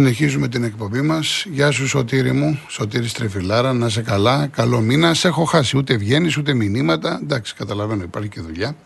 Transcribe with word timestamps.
Συνεχίζουμε 0.00 0.48
την 0.48 0.64
εκπομπή 0.64 1.00
μας. 1.00 1.44
Γεια 1.50 1.70
σου, 1.70 1.88
Σωτήρι 1.88 2.32
μου, 2.32 2.60
Σωτήρη 2.68 3.08
Τρεφιλάρα, 3.08 3.72
να 3.72 3.88
σε 3.88 4.02
καλά. 4.02 4.46
Καλό 4.46 4.80
μήνα. 4.80 5.14
Σε 5.14 5.28
έχω 5.28 5.44
χάσει 5.44 5.76
ούτε 5.76 5.96
βγαίνεις 5.96 6.36
ούτε 6.36 6.54
μηνύματα. 6.54 7.18
Εντάξει, 7.22 7.54
καταλαβαίνω, 7.54 8.02
υπάρχει 8.02 8.28
και 8.28 8.40
δουλειά. 8.40 8.76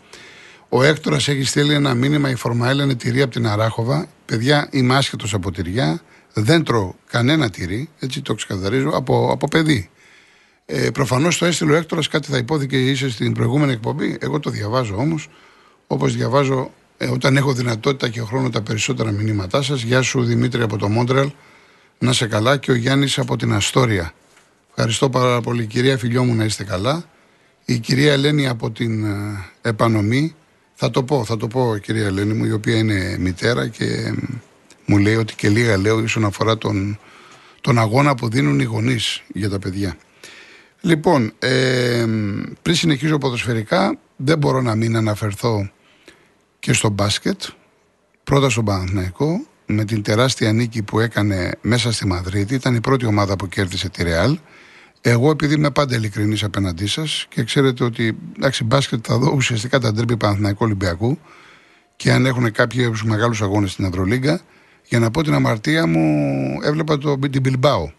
Ο 0.69 0.83
Έκτορας 0.83 1.27
έχει 1.27 1.43
στείλει 1.43 1.73
ένα 1.73 1.93
μήνυμα. 1.93 2.29
Η 2.29 2.35
Φορμαέλ 2.35 2.79
είναι 2.79 2.95
τυρί 2.95 3.21
από 3.21 3.31
την 3.31 3.47
Αράχοβα. 3.47 4.07
Παιδιά, 4.25 4.67
είμαι 4.71 4.95
άσχετος 4.95 5.33
από 5.33 5.51
τυριά. 5.51 6.01
Δεν 6.33 6.63
τρώω 6.63 6.93
κανένα 7.09 7.49
τυρί. 7.49 7.89
Έτσι 7.99 8.21
το 8.21 8.33
ξεκαθαρίζω 8.33 8.89
από, 8.89 9.29
από 9.31 9.47
παιδί. 9.47 9.89
Ε, 10.65 10.89
Προφανώς 10.89 11.37
το 11.37 11.45
έστειλε 11.45 11.71
ο 11.71 11.75
Έκτορας, 11.75 12.07
κάτι 12.07 12.31
θα 12.31 12.37
υπόθηκε 12.37 12.89
ίσως 12.89 13.13
στην 13.13 13.33
προηγούμενη 13.33 13.71
εκπομπή. 13.71 14.17
Εγώ 14.19 14.39
το 14.39 14.49
διαβάζω 14.49 14.95
όμως. 14.95 15.29
Όπως 15.87 16.15
διαβάζω 16.15 16.71
ε, 16.97 17.07
όταν 17.07 17.37
έχω 17.37 17.53
δυνατότητα 17.53 18.09
και 18.09 18.21
χρόνο 18.21 18.49
τα 18.49 18.61
περισσότερα 18.61 19.11
μηνύματά 19.11 19.61
σας. 19.61 19.81
Γεια 19.81 20.01
σου 20.01 20.23
Δημήτρη 20.23 20.61
από 20.61 20.77
το 20.77 20.89
Μόντρελ. 20.89 21.31
Να 21.99 22.13
σε 22.13 22.27
καλά 22.27 22.57
και 22.57 22.71
ο 22.71 22.75
Γιάννης 22.75 23.17
από 23.17 23.35
την 23.35 23.53
Αστόρια. 23.53 24.13
Ευχαριστώ 24.69 25.09
πάρα 25.09 25.41
πολύ. 25.41 25.65
Κυρία 25.65 25.97
φιλιό 25.97 26.23
μου 26.23 26.35
να 26.35 26.43
είστε 26.43 26.63
καλά. 26.63 27.03
Η 27.65 27.79
κυρία 27.79 28.13
Ελένη 28.13 28.47
από 28.47 28.71
την 28.71 29.05
ε, 29.05 29.45
Επανομή. 29.61 30.35
Θα 30.75 30.89
το 30.89 31.03
πω, 31.03 31.25
θα 31.25 31.37
το 31.37 31.47
πω 31.47 31.77
κυρία 31.77 32.05
Ελένη 32.05 32.33
μου, 32.33 32.45
η 32.45 32.51
οποία 32.51 32.77
είναι 32.77 33.17
μητέρα 33.19 33.67
και 33.67 34.13
μου 34.85 34.97
λέει 34.97 35.15
ότι 35.15 35.35
και 35.35 35.49
λίγα 35.49 35.77
λέω 35.77 35.99
ίσον 35.99 36.25
αφορά 36.25 36.57
τον, 36.57 36.99
τον 37.61 37.79
αγώνα 37.79 38.15
που 38.15 38.29
δίνουν 38.29 38.59
οι 38.59 38.63
γονείς 38.63 39.23
για 39.27 39.49
τα 39.49 39.59
παιδιά. 39.59 39.97
Λοιπόν, 40.81 41.33
ε, 41.39 42.05
πριν 42.61 42.75
συνεχίσω 42.75 43.17
ποδοσφαιρικά, 43.17 43.97
δεν 44.15 44.37
μπορώ 44.37 44.61
να 44.61 44.75
μην 44.75 44.95
αναφερθώ 44.95 45.69
και 46.65 46.73
στο 46.73 46.89
μπάσκετ. 46.89 47.41
Πρώτα 48.23 48.49
στον 48.49 48.65
Παναθηναϊκό, 48.65 49.45
με 49.65 49.85
την 49.85 50.01
τεράστια 50.01 50.51
νίκη 50.51 50.83
που 50.83 50.99
έκανε 50.99 51.57
μέσα 51.61 51.91
στη 51.91 52.07
Μαδρίτη. 52.07 52.53
Ήταν 52.53 52.75
η 52.75 52.81
πρώτη 52.81 53.05
ομάδα 53.05 53.35
που 53.35 53.47
κέρδισε 53.47 53.89
τη 53.89 54.03
Ρεάλ. 54.03 54.37
Εγώ, 55.01 55.29
επειδή 55.29 55.53
είμαι 55.53 55.71
πάντα 55.71 55.95
ειλικρινής 55.95 56.43
απέναντί 56.43 56.87
σας 56.87 57.25
και 57.29 57.43
ξέρετε 57.43 57.83
ότι 57.83 58.17
εντάξει, 58.35 58.63
μπάσκετ 58.63 58.99
θα 59.07 59.17
δω 59.17 59.31
ουσιαστικά 59.35 59.79
τα 59.79 59.91
ντρίπη 59.91 60.17
Παναθηναϊκού 60.17 60.65
Ολυμπιακού 60.65 61.19
και 61.95 62.11
αν 62.11 62.25
έχουν 62.25 62.51
κάποιου 62.51 62.93
μεγάλους 63.03 63.41
αγώνες 63.41 63.71
στην 63.71 63.85
Ευρωλίγκα, 63.85 64.41
για 64.83 64.99
να 64.99 65.11
πω 65.11 65.23
την 65.23 65.33
αμαρτία 65.33 65.87
μου, 65.87 66.57
έβλεπα 66.63 66.97
το, 66.97 67.19
την 67.19 67.41
Μπιλμπάου. 67.41 67.91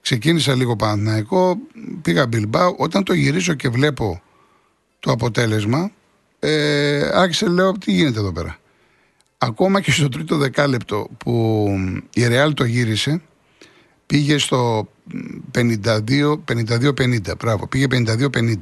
Ξεκίνησα 0.00 0.54
λίγο 0.54 0.76
Παναθηναϊκό, 0.76 1.58
πήγα 2.02 2.26
Μπιλμπάου. 2.26 2.74
Όταν 2.78 3.04
το 3.04 3.12
γυρίζω 3.12 3.54
και 3.54 3.68
βλέπω 3.68 4.22
το 5.00 5.10
αποτέλεσμα, 5.10 5.90
ε, 6.38 7.10
άρχισε 7.12 7.46
λέω 7.46 7.72
τι 7.72 7.92
γίνεται 7.92 8.18
εδώ 8.18 8.32
πέρα; 8.32 8.58
Ακόμα 9.38 9.80
και 9.80 9.90
στο 9.90 10.08
τρίτο 10.08 10.36
δεκάλεπτο 10.36 11.08
που 11.18 11.66
η 12.14 12.26
Ρεάλ 12.26 12.54
το 12.54 12.64
γύρισε, 12.64 13.22
πήγε 14.06 14.38
στο 14.38 14.88
52-50. 15.54 17.36
Μπράβο, 17.38 17.66
πήγε 17.66 17.86
52-50. 17.90 18.54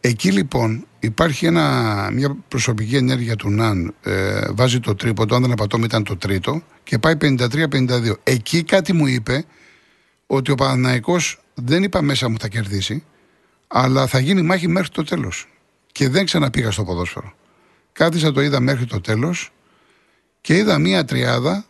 Εκεί 0.00 0.32
λοιπόν 0.32 0.86
υπάρχει 0.98 1.46
ένα, 1.46 2.10
μια 2.12 2.36
προσωπική 2.48 2.96
ενέργεια 2.96 3.36
του 3.36 3.50
Ναν. 3.50 3.94
Ε, 4.02 4.40
βάζει 4.50 4.80
το 4.80 4.94
τρίποντο, 4.94 5.34
αν 5.34 5.42
δεν 5.42 5.52
απατώμε 5.52 5.84
ήταν 5.84 6.04
το 6.04 6.16
τρίτο 6.16 6.62
και 6.82 6.98
πάει 6.98 7.14
53-52. 7.20 8.12
Εκεί 8.22 8.62
κάτι 8.62 8.92
μου 8.92 9.06
είπε 9.06 9.44
ότι 10.26 10.50
ο 10.50 10.54
Παναθηναϊκός 10.54 11.40
δεν 11.54 11.82
είπα 11.82 12.02
μέσα 12.02 12.28
μου 12.28 12.36
θα 12.38 12.48
κερδίσει, 12.48 13.04
αλλά 13.66 14.06
θα 14.06 14.18
γίνει 14.18 14.42
μάχη 14.42 14.68
μέχρι 14.68 14.88
το 14.88 15.04
τέλος 15.04 15.51
και 15.92 16.08
δεν 16.08 16.24
ξαναπήγα 16.24 16.70
στο 16.70 16.84
ποδόσφαιρο. 16.84 17.32
Κάθισα 17.92 18.32
το 18.32 18.40
είδα 18.40 18.60
μέχρι 18.60 18.84
το 18.84 19.00
τέλος 19.00 19.52
και 20.40 20.56
είδα 20.56 20.78
μία 20.78 21.04
τριάδα 21.04 21.64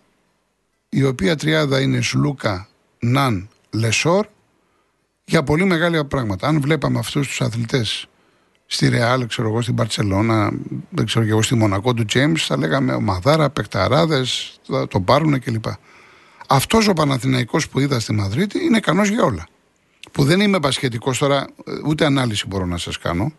η 0.88 1.04
οποία 1.04 1.36
τριάδα 1.36 1.80
είναι 1.80 2.00
Σλούκα, 2.00 2.68
Ναν, 2.98 3.48
Λεσόρ 3.70 4.26
για 5.24 5.42
πολύ 5.42 5.64
μεγάλα 5.64 6.04
πράγματα. 6.04 6.48
Αν 6.48 6.60
βλέπαμε 6.60 6.98
αυτούς 6.98 7.28
τους 7.28 7.40
αθλητές 7.40 8.06
στη 8.66 8.88
Ρεάλ, 8.88 9.26
ξέρω 9.26 9.48
εγώ, 9.48 9.62
στην 9.62 9.74
Μπαρσελόνα, 9.74 10.52
δεν 10.90 11.06
ξέρω 11.06 11.24
και 11.24 11.30
εγώ, 11.30 11.42
στη 11.42 11.54
Μονακό 11.54 11.94
του 11.94 12.04
Τζέιμς, 12.04 12.46
θα 12.46 12.56
λέγαμε 12.56 12.92
ομαδάρα, 12.92 13.50
παικταράδες, 13.50 14.58
θα 14.66 14.88
το 14.88 15.00
πάρουν 15.00 15.40
κλπ. 15.40 15.64
Αυτός 16.48 16.88
ο 16.88 16.92
Παναθηναϊκός 16.92 17.68
που 17.68 17.80
είδα 17.80 18.00
στη 18.00 18.12
Μαδρίτη 18.12 18.64
είναι 18.64 18.76
ικανός 18.76 19.08
για 19.08 19.24
όλα. 19.24 19.46
Που 20.12 20.24
δεν 20.24 20.40
είμαι 20.40 20.60
πασχετικός 20.60 21.18
τώρα, 21.18 21.46
ούτε 21.86 22.04
ανάλυση 22.04 22.46
μπορώ 22.46 22.66
να 22.66 22.76
σας 22.76 22.98
κάνω. 22.98 23.32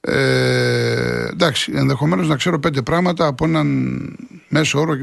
Ε, 0.00 1.26
εντάξει, 1.26 1.72
ενδεχομένως 1.74 2.28
να 2.28 2.36
ξέρω 2.36 2.58
πέντε 2.58 2.82
πράγματα 2.82 3.26
από 3.26 3.44
έναν 3.44 3.68
μέσο 4.48 4.80
όρο 4.80 4.96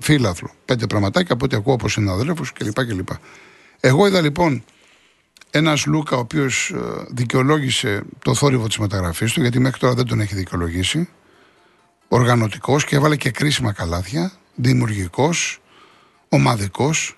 φύλαθλο. 0.00 0.50
Πέντε 0.64 0.86
πραγματάκια 0.86 1.34
από 1.34 1.44
ό,τι 1.44 1.56
ακούω 1.56 1.74
από 1.74 1.88
συναδέλφους 1.88 2.52
κλπ, 2.52 2.84
κλπ. 2.84 3.08
Εγώ 3.80 4.06
είδα 4.06 4.20
λοιπόν 4.20 4.64
ένας 5.50 5.86
Λούκα 5.86 6.16
ο 6.16 6.18
οποίος 6.18 6.70
ε, 6.70 6.78
δικαιολόγησε 7.08 8.02
το 8.18 8.34
θόρυβο 8.34 8.66
της 8.66 8.78
μεταγραφής 8.78 9.32
του, 9.32 9.40
γιατί 9.40 9.58
μέχρι 9.58 9.78
τώρα 9.78 9.94
δεν 9.94 10.06
τον 10.06 10.20
έχει 10.20 10.34
δικαιολογήσει. 10.34 11.08
Οργανωτικός 12.08 12.84
και 12.84 12.96
έβαλε 12.96 13.16
και 13.16 13.30
κρίσιμα 13.30 13.72
καλάθια. 13.72 14.32
Δημιουργικός, 14.54 15.60
ομαδικός. 16.28 17.16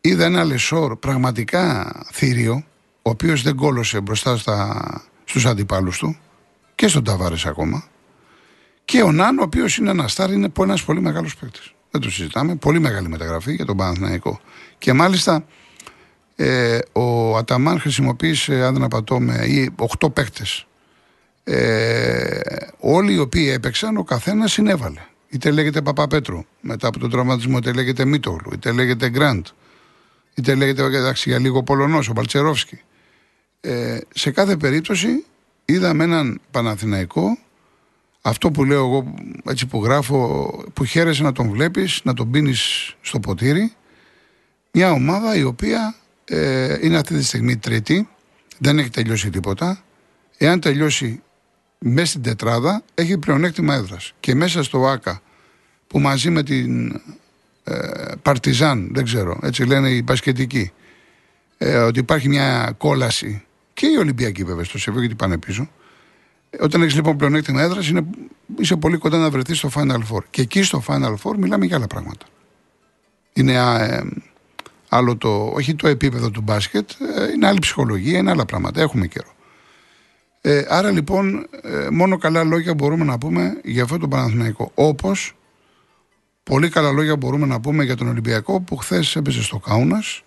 Είδα 0.00 0.24
ένα 0.24 0.44
Λεσόρ 0.44 0.96
πραγματικά 0.96 1.92
θύριο, 2.12 2.64
ο 3.02 3.10
οποίος 3.10 3.42
δεν 3.42 3.56
κόλωσε 3.56 4.00
μπροστά 4.00 4.36
στα, 4.36 5.02
στους 5.24 5.46
αντιπάλους 5.46 5.98
του 5.98 6.18
και 6.80 6.88
στον 6.88 7.04
Ταβάρες 7.04 7.46
ακόμα. 7.46 7.84
Και 8.84 9.02
ο 9.02 9.12
Νάν, 9.12 9.38
ο 9.38 9.42
οποίος 9.42 9.76
είναι 9.76 9.90
ένας 9.90 10.12
στάρ, 10.12 10.32
είναι 10.32 10.52
ένας 10.60 10.84
πολύ 10.84 11.00
μεγάλος 11.00 11.36
παίκτης. 11.36 11.74
Δεν 11.90 12.00
το 12.00 12.10
συζητάμε. 12.10 12.56
Πολύ 12.56 12.78
μεγάλη 12.78 13.08
μεταγραφή 13.08 13.54
για 13.54 13.64
τον 13.64 13.76
Παναθηναϊκό. 13.76 14.40
Και 14.78 14.92
μάλιστα 14.92 15.44
ε, 16.36 16.78
ο 16.92 17.36
Αταμάν 17.36 17.80
χρησιμοποίησε, 17.80 18.64
αν 18.64 18.74
δεν 18.74 18.82
απατώμε, 18.82 19.44
ή 19.46 19.74
8 19.98 20.12
παίκτες. 20.12 20.66
Ε, 21.44 22.40
όλοι 22.78 23.14
οι 23.14 23.18
οποίοι 23.18 23.50
έπαιξαν, 23.52 23.96
ο 23.96 24.04
καθένας 24.04 24.52
συνέβαλε. 24.52 25.00
Είτε 25.28 25.50
λέγεται 25.50 25.82
Παπαπέτρου 25.82 26.44
μετά 26.60 26.88
από 26.88 26.98
τον 26.98 27.10
τραυματισμό, 27.10 27.56
είτε 27.56 27.72
λέγεται 27.72 28.04
Μίτογλου, 28.04 28.50
είτε 28.52 28.72
λέγεται 28.72 29.08
Γκραντ, 29.08 29.46
είτε 30.34 30.54
λέγεται 30.54 30.82
εντάξει, 30.82 31.28
για 31.28 31.38
λίγο 31.38 31.62
Πολωνός, 31.62 32.08
ο 32.08 32.12
Παλτσερόφσκι. 32.12 32.80
Ε, 33.60 33.98
σε 34.14 34.30
κάθε 34.30 34.56
περίπτωση 34.56 35.24
είδαμε 35.72 36.04
έναν 36.04 36.40
Παναθηναϊκό 36.50 37.38
αυτό 38.22 38.50
που 38.50 38.64
λέω 38.64 38.84
εγώ 38.84 39.14
έτσι 39.48 39.66
που 39.66 39.84
γράφω 39.84 40.50
που 40.72 40.84
χαίρεσαι 40.84 41.22
να 41.22 41.32
τον 41.32 41.50
βλέπεις 41.50 42.00
να 42.04 42.14
τον 42.14 42.30
πίνεις 42.30 42.94
στο 43.00 43.20
ποτήρι. 43.20 43.72
Μια 44.72 44.92
ομάδα 44.92 45.36
η 45.36 45.42
οποία 45.42 45.94
ε, 46.24 46.78
είναι 46.80 46.96
αυτή 46.96 47.16
τη 47.16 47.24
στιγμή 47.24 47.56
τρίτη 47.56 48.08
δεν 48.58 48.78
έχει 48.78 48.90
τελειώσει 48.90 49.30
τίποτα. 49.30 49.82
Εάν 50.36 50.60
τελειώσει 50.60 51.22
μέσα 51.78 52.06
στην 52.06 52.22
τετράδα 52.22 52.82
έχει 52.94 53.18
πλεονέκτημα 53.18 53.74
έδρας. 53.74 54.12
Και 54.20 54.34
μέσα 54.34 54.62
στο 54.62 54.86
ΆΚΑ 54.86 55.22
που 55.86 55.98
μαζί 55.98 56.30
με 56.30 56.42
την 56.42 57.00
ε, 57.64 57.78
Παρτιζάν 58.22 58.90
δεν 58.92 59.04
ξέρω 59.04 59.38
έτσι 59.42 59.64
λένε 59.64 59.90
οι 59.90 60.02
πασχετικοί 60.02 60.72
ε, 61.58 61.76
ότι 61.76 61.98
υπάρχει 61.98 62.28
μια 62.28 62.74
κόλαση 62.78 63.44
και 63.80 63.86
οι 63.86 63.96
Ολυμπιακοί 63.96 64.44
βέβαια 64.44 64.64
στο 64.64 64.78
Σεβί 64.78 64.98
γιατί 65.00 65.14
πάνε 65.14 65.38
πίσω. 65.38 65.70
Όταν 66.60 66.82
έχεις 66.82 66.94
λοιπόν 66.94 67.16
πλεονέκτημα 67.16 67.62
έδρας, 67.62 67.92
είσαι 68.58 68.76
πολύ 68.76 68.96
κοντά 68.96 69.18
να 69.18 69.30
βρεθείς 69.30 69.58
στο 69.58 69.70
Final 69.74 70.00
Four. 70.10 70.20
Και 70.30 70.42
εκεί 70.42 70.62
στο 70.62 70.82
Final 70.86 71.14
Four 71.22 71.36
μιλάμε 71.36 71.66
για 71.66 71.76
άλλα 71.76 71.86
πράγματα. 71.86 72.26
Είναι 73.32 73.52
ε, 73.52 74.00
άλλο 74.88 75.16
το, 75.16 75.44
όχι 75.44 75.74
το 75.74 75.88
επίπεδο 75.88 76.30
του 76.30 76.40
μπάσκετ, 76.40 76.90
ε, 77.16 77.32
είναι 77.32 77.46
άλλη 77.46 77.58
ψυχολογία, 77.58 78.18
είναι 78.18 78.30
άλλα 78.30 78.44
πράγματα. 78.44 78.80
Έχουμε 78.80 79.06
καιρό. 79.06 79.32
Ε, 80.40 80.64
άρα 80.68 80.90
λοιπόν, 80.90 81.46
ε, 81.62 81.88
μόνο 81.90 82.18
καλά 82.18 82.44
λόγια 82.44 82.74
μπορούμε 82.74 83.04
να 83.04 83.18
πούμε 83.18 83.60
για 83.64 83.82
αυτό 83.82 83.98
το 83.98 84.08
Παναθηναϊκό. 84.08 84.70
Όπως 84.74 85.36
πολύ 86.42 86.68
καλά 86.68 86.90
λόγια 86.92 87.16
μπορούμε 87.16 87.46
να 87.46 87.60
πούμε 87.60 87.84
για 87.84 87.96
τον 87.96 88.08
Ολυμπιακό 88.08 88.60
που 88.60 88.76
χθες 88.76 89.16
έπαιζε 89.16 89.42
στο 89.42 89.58
Κάουνας. 89.58 90.22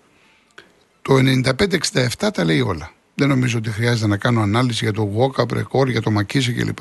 Το 1.01 1.15
95-67 1.15 2.29
τα 2.33 2.43
λέει 2.43 2.61
όλα. 2.61 2.91
Δεν 3.15 3.27
νομίζω 3.27 3.57
ότι 3.57 3.69
χρειάζεται 3.69 4.07
να 4.07 4.17
κάνω 4.17 4.41
ανάλυση 4.41 4.83
για 4.83 4.93
το 4.93 5.09
Walkup 5.17 5.57
record, 5.57 5.87
για 5.87 6.01
το 6.01 6.11
Μακίση 6.11 6.53
κλπ. 6.53 6.77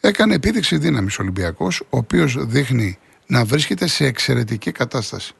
Έκανε 0.00 0.34
επίδειξη 0.34 0.78
δύναμης 0.78 1.18
ο 1.18 1.22
Ολυμπιακός, 1.22 1.80
ο 1.80 1.96
οποίος 1.96 2.46
δείχνει 2.46 2.98
να 3.26 3.44
βρίσκεται 3.44 3.86
σε 3.86 4.04
εξαιρετική 4.04 4.72
κατάσταση. 4.72 5.34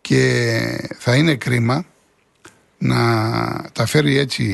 Και 0.00 0.90
θα 0.98 1.16
είναι 1.16 1.34
κρίμα 1.34 1.84
να 2.78 3.70
τα 3.72 3.86
φέρει 3.86 4.18
έτσι 4.18 4.44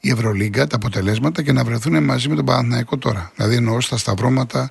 η 0.00 0.10
Ευρωλίγκα, 0.10 0.66
τα 0.66 0.76
αποτελέσματα 0.76 1.42
και 1.42 1.52
να 1.52 1.64
βρεθούν 1.64 2.04
μαζί 2.04 2.28
με 2.28 2.34
τον 2.34 2.44
Παναθηναϊκό 2.44 2.98
τώρα. 2.98 3.32
Δηλαδή 3.36 3.54
εννοώ 3.54 3.80
στα 3.80 3.96
σταυρώματα, 3.96 4.70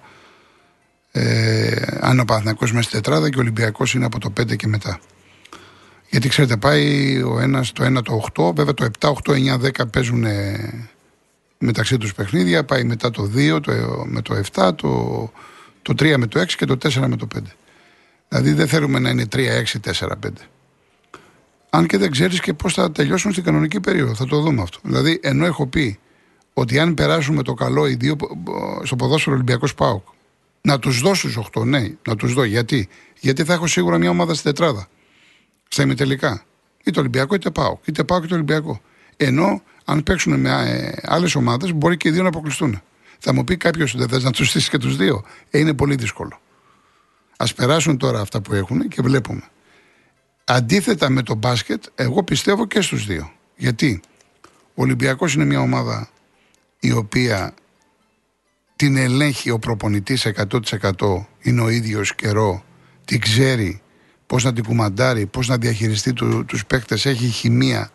ε, 1.12 1.72
αν 2.00 2.20
ο 2.20 2.26
Παναθηναϊκός 2.26 2.72
μέσα 2.72 2.84
στη 2.84 2.92
τετράδα 2.92 3.30
και 3.30 3.38
ο 3.38 3.42
Ολυμπιακός 3.42 3.94
είναι 3.94 4.06
από 4.06 4.20
το 4.20 4.30
5 4.30 4.56
και 4.56 4.68
μετά. 4.68 5.00
Γιατί 6.10 6.30
ξέρετε, 6.30 6.58
πάει 6.58 7.22
ο 7.22 7.40
ένας 7.40 7.72
το 7.72 7.86
1 7.86 8.02
το 8.04 8.26
8, 8.34 8.56
βέβαια 8.56 8.74
το 8.74 8.90
7, 9.00 9.12
8, 9.24 9.60
9, 9.60 9.82
10 9.82 9.92
παίζουν 9.92 10.26
μεταξύ 11.58 11.98
τους 11.98 12.14
παιχνίδια. 12.14 12.66
Πάει 12.66 12.84
μετά 12.84 13.12
το 13.12 13.32
2 13.36 13.60
το, 13.62 13.72
με 14.06 14.22
το 14.22 14.42
7, 14.54 14.72
το, 14.76 15.32
το 15.82 15.94
3 16.00 16.16
με 16.18 16.28
το 16.28 16.40
6 16.40 16.46
και 16.46 16.66
το 16.66 16.78
4 16.82 17.06
με 17.08 17.16
το 17.16 17.28
5. 17.36 17.40
Δηλαδή 18.30 18.54
δεν 18.54 18.68
θέλουμε 18.68 19.00
να 19.00 19.10
είναι 19.10 19.26
3-6-4-5. 19.36 20.08
Αν 21.70 21.88
και 21.88 21.98
δεν 21.98 22.12
ξέρεις 22.12 22.40
και 22.40 22.54
πώς 22.54 22.74
θα 22.74 22.92
τελειώσουν 22.92 23.32
στην 23.32 23.44
κανονική 23.44 23.80
περίοδο. 23.80 24.16
Θα 24.16 24.26
το 24.26 24.42
δούμε 24.42 24.62
αυτό. 24.62 24.80
Δηλαδή, 24.84 25.20
ενώ 25.24 25.46
έχω 25.46 25.68
πει 25.68 26.00
ότι 26.54 26.80
αν 26.80 26.94
περάσουμε 26.94 27.44
το 27.44 27.54
καλό 27.54 27.88
οι 27.88 27.96
δύο 27.96 28.16
στο 28.84 28.96
ποδόσφαιρο 28.96 29.36
Ολυμπιακός 29.36 29.76
Πάοκ, 29.76 30.04
να 30.62 30.80
τους 30.80 31.00
δώσω 31.02 31.30
στους 31.30 31.50
8, 31.54 31.66
ναι, 31.66 31.88
να 32.08 32.16
τους 32.16 32.34
δω. 32.34 32.44
Γιατί; 32.44 32.90
Γιατί 33.20 33.44
θα 33.44 33.54
έχω 33.54 33.68
σίγουρα 33.68 33.98
μια 33.98 34.10
ομάδα 34.10 34.34
στην 34.34 34.54
τετράδα. 34.54 34.88
Στα 35.70 35.84
ημιτελικά. 35.84 36.44
Είτε 36.84 37.00
Ολυμπιακό 37.00 37.36
είτε 37.36 37.50
Πάοκ. 37.50 37.88
Είτε 37.88 38.04
Πάοκ 38.04 38.24
είτε 38.24 38.34
Ολυμπιακό. 38.34 38.82
Ενώ 39.18 39.62
αν 39.86 40.04
παίξουν 40.04 40.40
με 40.40 40.50
ε, 40.50 40.92
άλλες 41.02 41.36
ομάδες, 41.36 41.74
μπορεί 41.74 41.98
και 41.98 42.08
οι 42.08 42.12
δύο 42.12 42.22
να 42.22 42.28
αποκλειστούν. 42.28 42.82
Θα 43.20 43.34
μου 43.34 43.44
πει 43.44 43.58
κάποιος 43.58 43.94
ότι 43.94 44.00
δεν 44.00 44.10
θες 44.10 44.24
να 44.24 44.32
τους 44.32 44.50
στήσεις 44.50 44.70
και 44.70 44.78
τους 44.78 44.98
δύο. 44.98 45.26
Ε, 45.50 45.60
είναι 45.60 45.74
πολύ 45.74 45.96
δύσκολο. 45.96 46.40
Α 47.38 47.46
περάσουν 47.56 47.98
τώρα 47.98 48.20
αυτά 48.20 48.42
που 48.42 48.54
έχουν 48.54 48.88
και 48.88 49.02
βλέπουμε. 49.02 49.42
Αντίθετα 50.44 51.10
με 51.10 51.22
το 51.24 51.36
μπάσκετ, 51.36 51.84
εγώ 51.96 52.24
πιστεύω 52.24 52.66
και 52.66 52.82
στους 52.82 53.06
δύο. 53.06 53.32
Γιατί 53.56 54.02
ο 54.74 54.82
Ολυμπιακός 54.82 55.34
είναι 55.34 55.46
μια 55.46 55.60
ομάδα 55.60 56.10
η 56.80 56.92
οποία 56.92 57.54
την 58.76 58.98
ελέγχει 58.98 59.50
ο 59.50 59.60
προπονητής 59.60 60.28
100% 60.36 61.26
είναι 61.42 61.62
ο 61.62 61.70
ίδιος 61.70 62.16
καιρό, 62.16 62.64
την 63.06 63.20
ξέρει 63.20 63.82
πώς 64.30 64.44
να 64.44 64.54
την 64.54 64.64
κουμαντάρει, 64.64 65.26
πώς 65.26 65.48
να 65.48 65.58
διαχειριστεί 65.58 66.14
τους 66.46 66.66
παίκτες, 66.66 67.06
έχει 67.06 67.28
χημεία. 67.28 67.92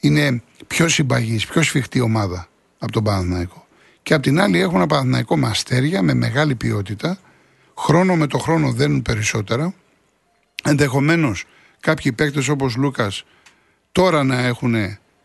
Είναι 0.00 0.42
πιο 0.66 0.88
συμπαγής, 0.88 1.46
πιο 1.46 1.62
σφιχτή 1.62 2.00
ομάδα 2.00 2.48
από 2.78 2.92
τον 2.92 3.04
Παναθηναϊκό. 3.04 3.66
Και 4.02 4.14
απ' 4.14 4.22
την 4.22 4.40
άλλη 4.40 4.60
έχουν 4.60 4.76
ένα 4.76 4.86
Παναθηναϊκό 4.86 5.36
με 5.36 5.46
αστέρια, 5.46 6.02
με 6.02 6.14
μεγάλη 6.14 6.54
ποιότητα. 6.54 7.18
Χρόνο 7.78 8.16
με 8.16 8.26
το 8.26 8.38
χρόνο 8.38 8.72
δένουν 8.72 9.02
περισσότερα. 9.02 9.74
Ενδεχομένως 10.64 11.44
κάποιοι 11.80 12.12
παίκτες 12.12 12.48
όπως 12.48 12.76
Λούκας 12.76 13.24
τώρα 13.92 14.24
να 14.24 14.46
έχουν 14.46 14.74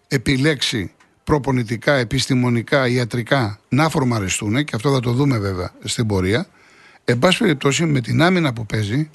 επιλέξει 0.07 0.91
προπονητικά, 1.23 1.93
επιστημονικά, 1.93 2.87
ιατρικά 2.87 3.59
να 3.69 3.89
φορμαριστούν 3.89 4.63
και 4.63 4.75
αυτό 4.75 4.93
θα 4.93 4.99
το 4.99 5.11
δούμε 5.11 5.37
βέβαια 5.37 5.71
στην 5.83 6.07
πορεία. 6.07 6.47
Εν 7.05 7.19
πάση 7.19 7.39
περιπτώσει 7.39 7.85
με 7.85 8.01
την 8.01 8.21
άμυνα 8.21 8.53
που 8.53 8.65
παίζει, 8.65 9.09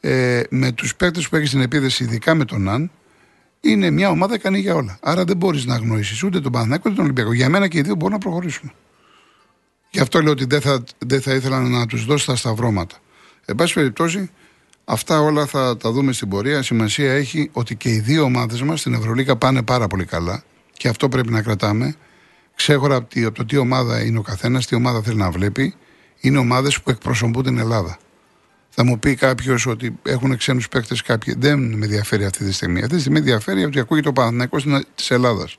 ε, 0.00 0.42
με 0.50 0.72
τους 0.72 0.96
παίκτες 0.96 1.28
που 1.28 1.36
έχει 1.36 1.46
στην 1.46 1.60
επίδεση, 1.60 2.04
ειδικά 2.04 2.34
με 2.34 2.44
τον 2.44 2.68
Αν, 2.68 2.90
είναι 3.60 3.90
μια 3.90 4.10
ομάδα 4.10 4.34
ικανή 4.34 4.58
για 4.58 4.74
όλα. 4.74 4.98
Άρα 5.02 5.24
δεν 5.24 5.36
μπορείς 5.36 5.64
να 5.64 5.74
αγνοήσεις 5.74 6.22
ούτε 6.22 6.40
τον 6.40 6.52
Παναθηναϊκό 6.52 6.82
ούτε 6.86 6.94
τον 6.96 7.04
Ολυμπιακό. 7.04 7.32
Για 7.32 7.48
μένα 7.48 7.68
και 7.68 7.78
οι 7.78 7.82
δύο 7.82 7.94
μπορούν 7.94 8.12
να 8.12 8.18
προχωρήσουν. 8.18 8.72
Γι' 9.90 10.00
αυτό 10.00 10.22
λέω 10.22 10.32
ότι 10.32 10.44
δεν 10.44 10.60
θα, 10.60 10.84
δεν 10.98 11.20
θα 11.20 11.34
ήθελα 11.34 11.60
να 11.60 11.86
τους 11.86 12.04
δώσω 12.04 12.26
τα 12.26 12.36
σταυρώματα. 12.36 12.96
Εν 13.44 13.54
πάση 13.54 13.74
περιπτώσει, 13.74 14.30
αυτά 14.84 15.20
όλα 15.20 15.46
θα 15.46 15.76
τα 15.76 15.90
δούμε 15.90 16.12
στην 16.12 16.28
πορεία. 16.28 16.62
Σημασία 16.62 17.12
έχει 17.12 17.50
ότι 17.52 17.76
και 17.76 17.88
οι 17.88 17.98
δύο 17.98 18.22
ομάδες 18.22 18.62
μας 18.62 18.80
στην 18.80 18.94
Ευρωλίκα 18.94 19.36
πάνε 19.36 19.62
πάρα 19.62 19.86
πολύ 19.86 20.04
καλά 20.04 20.42
και 20.72 20.88
αυτό 20.88 21.08
πρέπει 21.08 21.30
να 21.32 21.42
κρατάμε. 21.42 21.94
Ξέχωρα 22.54 22.96
από 22.96 23.32
το 23.32 23.44
τι 23.44 23.56
ομάδα 23.56 24.04
είναι 24.04 24.18
ο 24.18 24.22
καθένας, 24.22 24.66
τι 24.66 24.74
ομάδα 24.74 25.02
θέλει 25.02 25.16
να 25.16 25.30
βλέπει, 25.30 25.74
είναι 26.20 26.38
ομάδες 26.38 26.80
που 26.80 26.90
εκπροσωπούν 26.90 27.42
την 27.42 27.58
Ελλάδα. 27.58 27.98
Θα 28.82 28.86
μου 28.88 28.98
πει 28.98 29.14
κάποιος 29.14 29.66
ότι 29.66 29.98
έχουν 30.02 30.36
ξένους 30.36 30.68
παίκτες 30.68 31.02
κάποιοι. 31.02 31.34
Δεν 31.38 31.58
με 31.58 31.84
ενδιαφέρει 31.84 32.24
αυτή 32.24 32.44
τη 32.44 32.52
στιγμή. 32.52 32.80
Αυτή 32.80 32.94
τη 32.94 33.00
στιγμή 33.00 33.18
ενδιαφέρει 33.18 33.64
ότι 33.64 33.78
ακούγεται 33.78 34.08
ο 34.08 34.12
Παναθυνακό 34.12 34.84
της 34.94 35.10
Ελλάδας. 35.10 35.58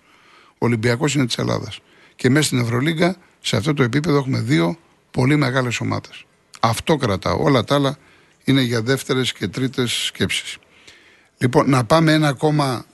Ο 0.54 0.66
Ολυμπιακός 0.66 1.16
είναι 1.16 1.26
της 1.26 1.38
Ελλάδας. 1.38 1.80
Και 2.16 2.30
μέσα 2.30 2.46
στην 2.46 2.60
Ευρωλίγκα, 2.60 3.16
σε 3.42 3.56
αυτό 3.56 3.74
το 3.74 3.84
επίπεδο, 3.84 4.18
έχουμε 4.18 4.40
δύο 4.40 4.78
πολύ 5.12 5.36
μεγάλες 5.36 5.80
ομάδες. 5.80 6.26
Αυτό 6.60 6.96
κρατάω. 6.96 7.44
Όλα 7.44 7.64
τα 7.64 7.76
άλλα 7.76 7.98
είναι 8.44 8.62
για 8.62 8.82
δεύτερες 8.82 9.34
και 9.34 9.48
τρίτες 9.48 9.92
σκέψεις. 9.92 10.58
Λοιπόν, 11.38 11.70
να 11.70 11.84
πάμε 11.84 12.14
ένα 12.14 12.28
ακόμα 12.28 12.86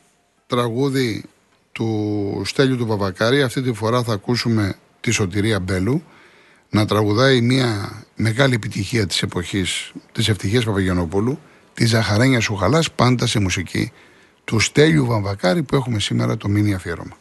τραγούδι 0.47 1.23
του 1.71 2.41
Στέλιου 2.45 2.77
του 2.77 2.88
Παπακάρη. 2.88 3.41
Αυτή 3.41 3.62
τη 3.62 3.73
φορά 3.73 4.03
θα 4.03 4.13
ακούσουμε 4.13 4.75
τη 5.00 5.12
Σωτηρία 5.12 5.59
Μπέλου 5.59 6.03
να 6.69 6.85
τραγουδάει 6.85 7.41
μια 7.41 7.91
μεγάλη 8.15 8.53
επιτυχία 8.53 9.07
της 9.07 9.21
εποχής 9.21 9.91
της 10.11 10.27
ευτυχίας 10.27 10.63
Παπαγιανοπούλου 10.63 11.39
τη 11.73 11.85
Ζαχαρένια 11.85 12.39
Σουχαλάς 12.39 12.91
πάντα 12.91 13.27
σε 13.27 13.39
μουσική 13.39 13.91
του 14.43 14.59
Στέλιου 14.59 15.05
Βαμβακάρη 15.05 15.63
που 15.63 15.75
έχουμε 15.75 15.99
σήμερα 15.99 16.37
το 16.37 16.47
μήνυ 16.47 16.73
αφιέρωμα. 16.73 17.17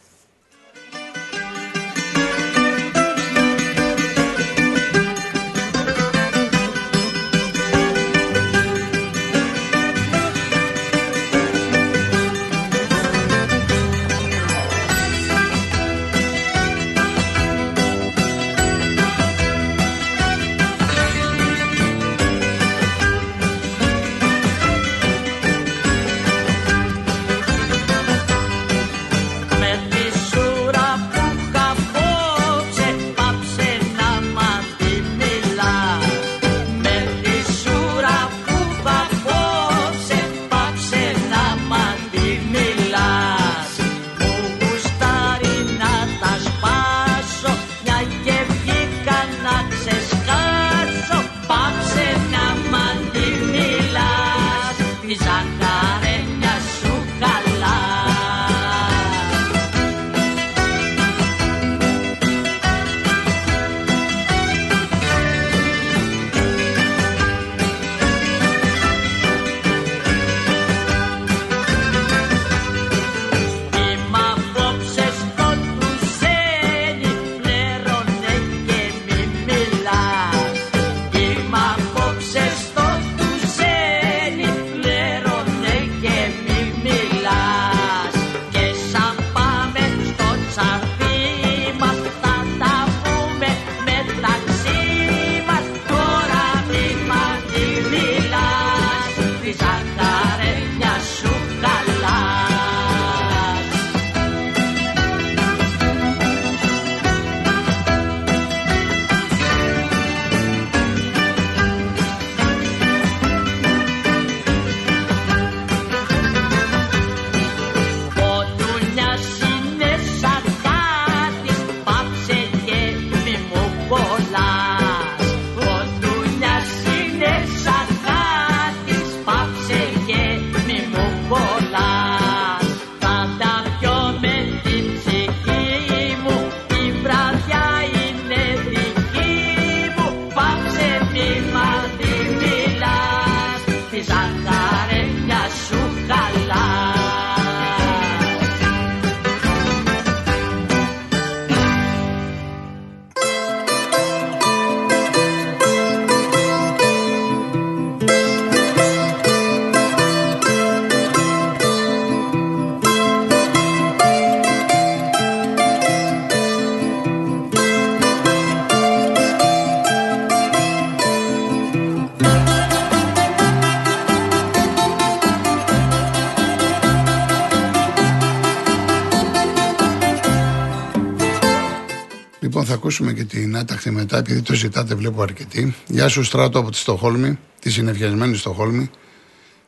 Ακούσουμε 182.76 183.12
και 183.12 183.24
την 183.24 183.56
άταχτη 183.56 183.90
μετά, 183.90 184.18
επειδή 184.18 184.42
το 184.42 184.54
ζητάτε, 184.54 184.94
βλέπω 184.94 185.22
αρκετή. 185.22 185.74
Γεια 185.86 186.08
σου, 186.08 186.22
Στράτο 186.22 186.58
από 186.58 186.70
τη 186.70 186.76
Στοχόλμη, 186.76 187.38
τη 187.60 187.70
συνεφιασμένη 187.70 188.36
Στοχόλμη. 188.36 188.90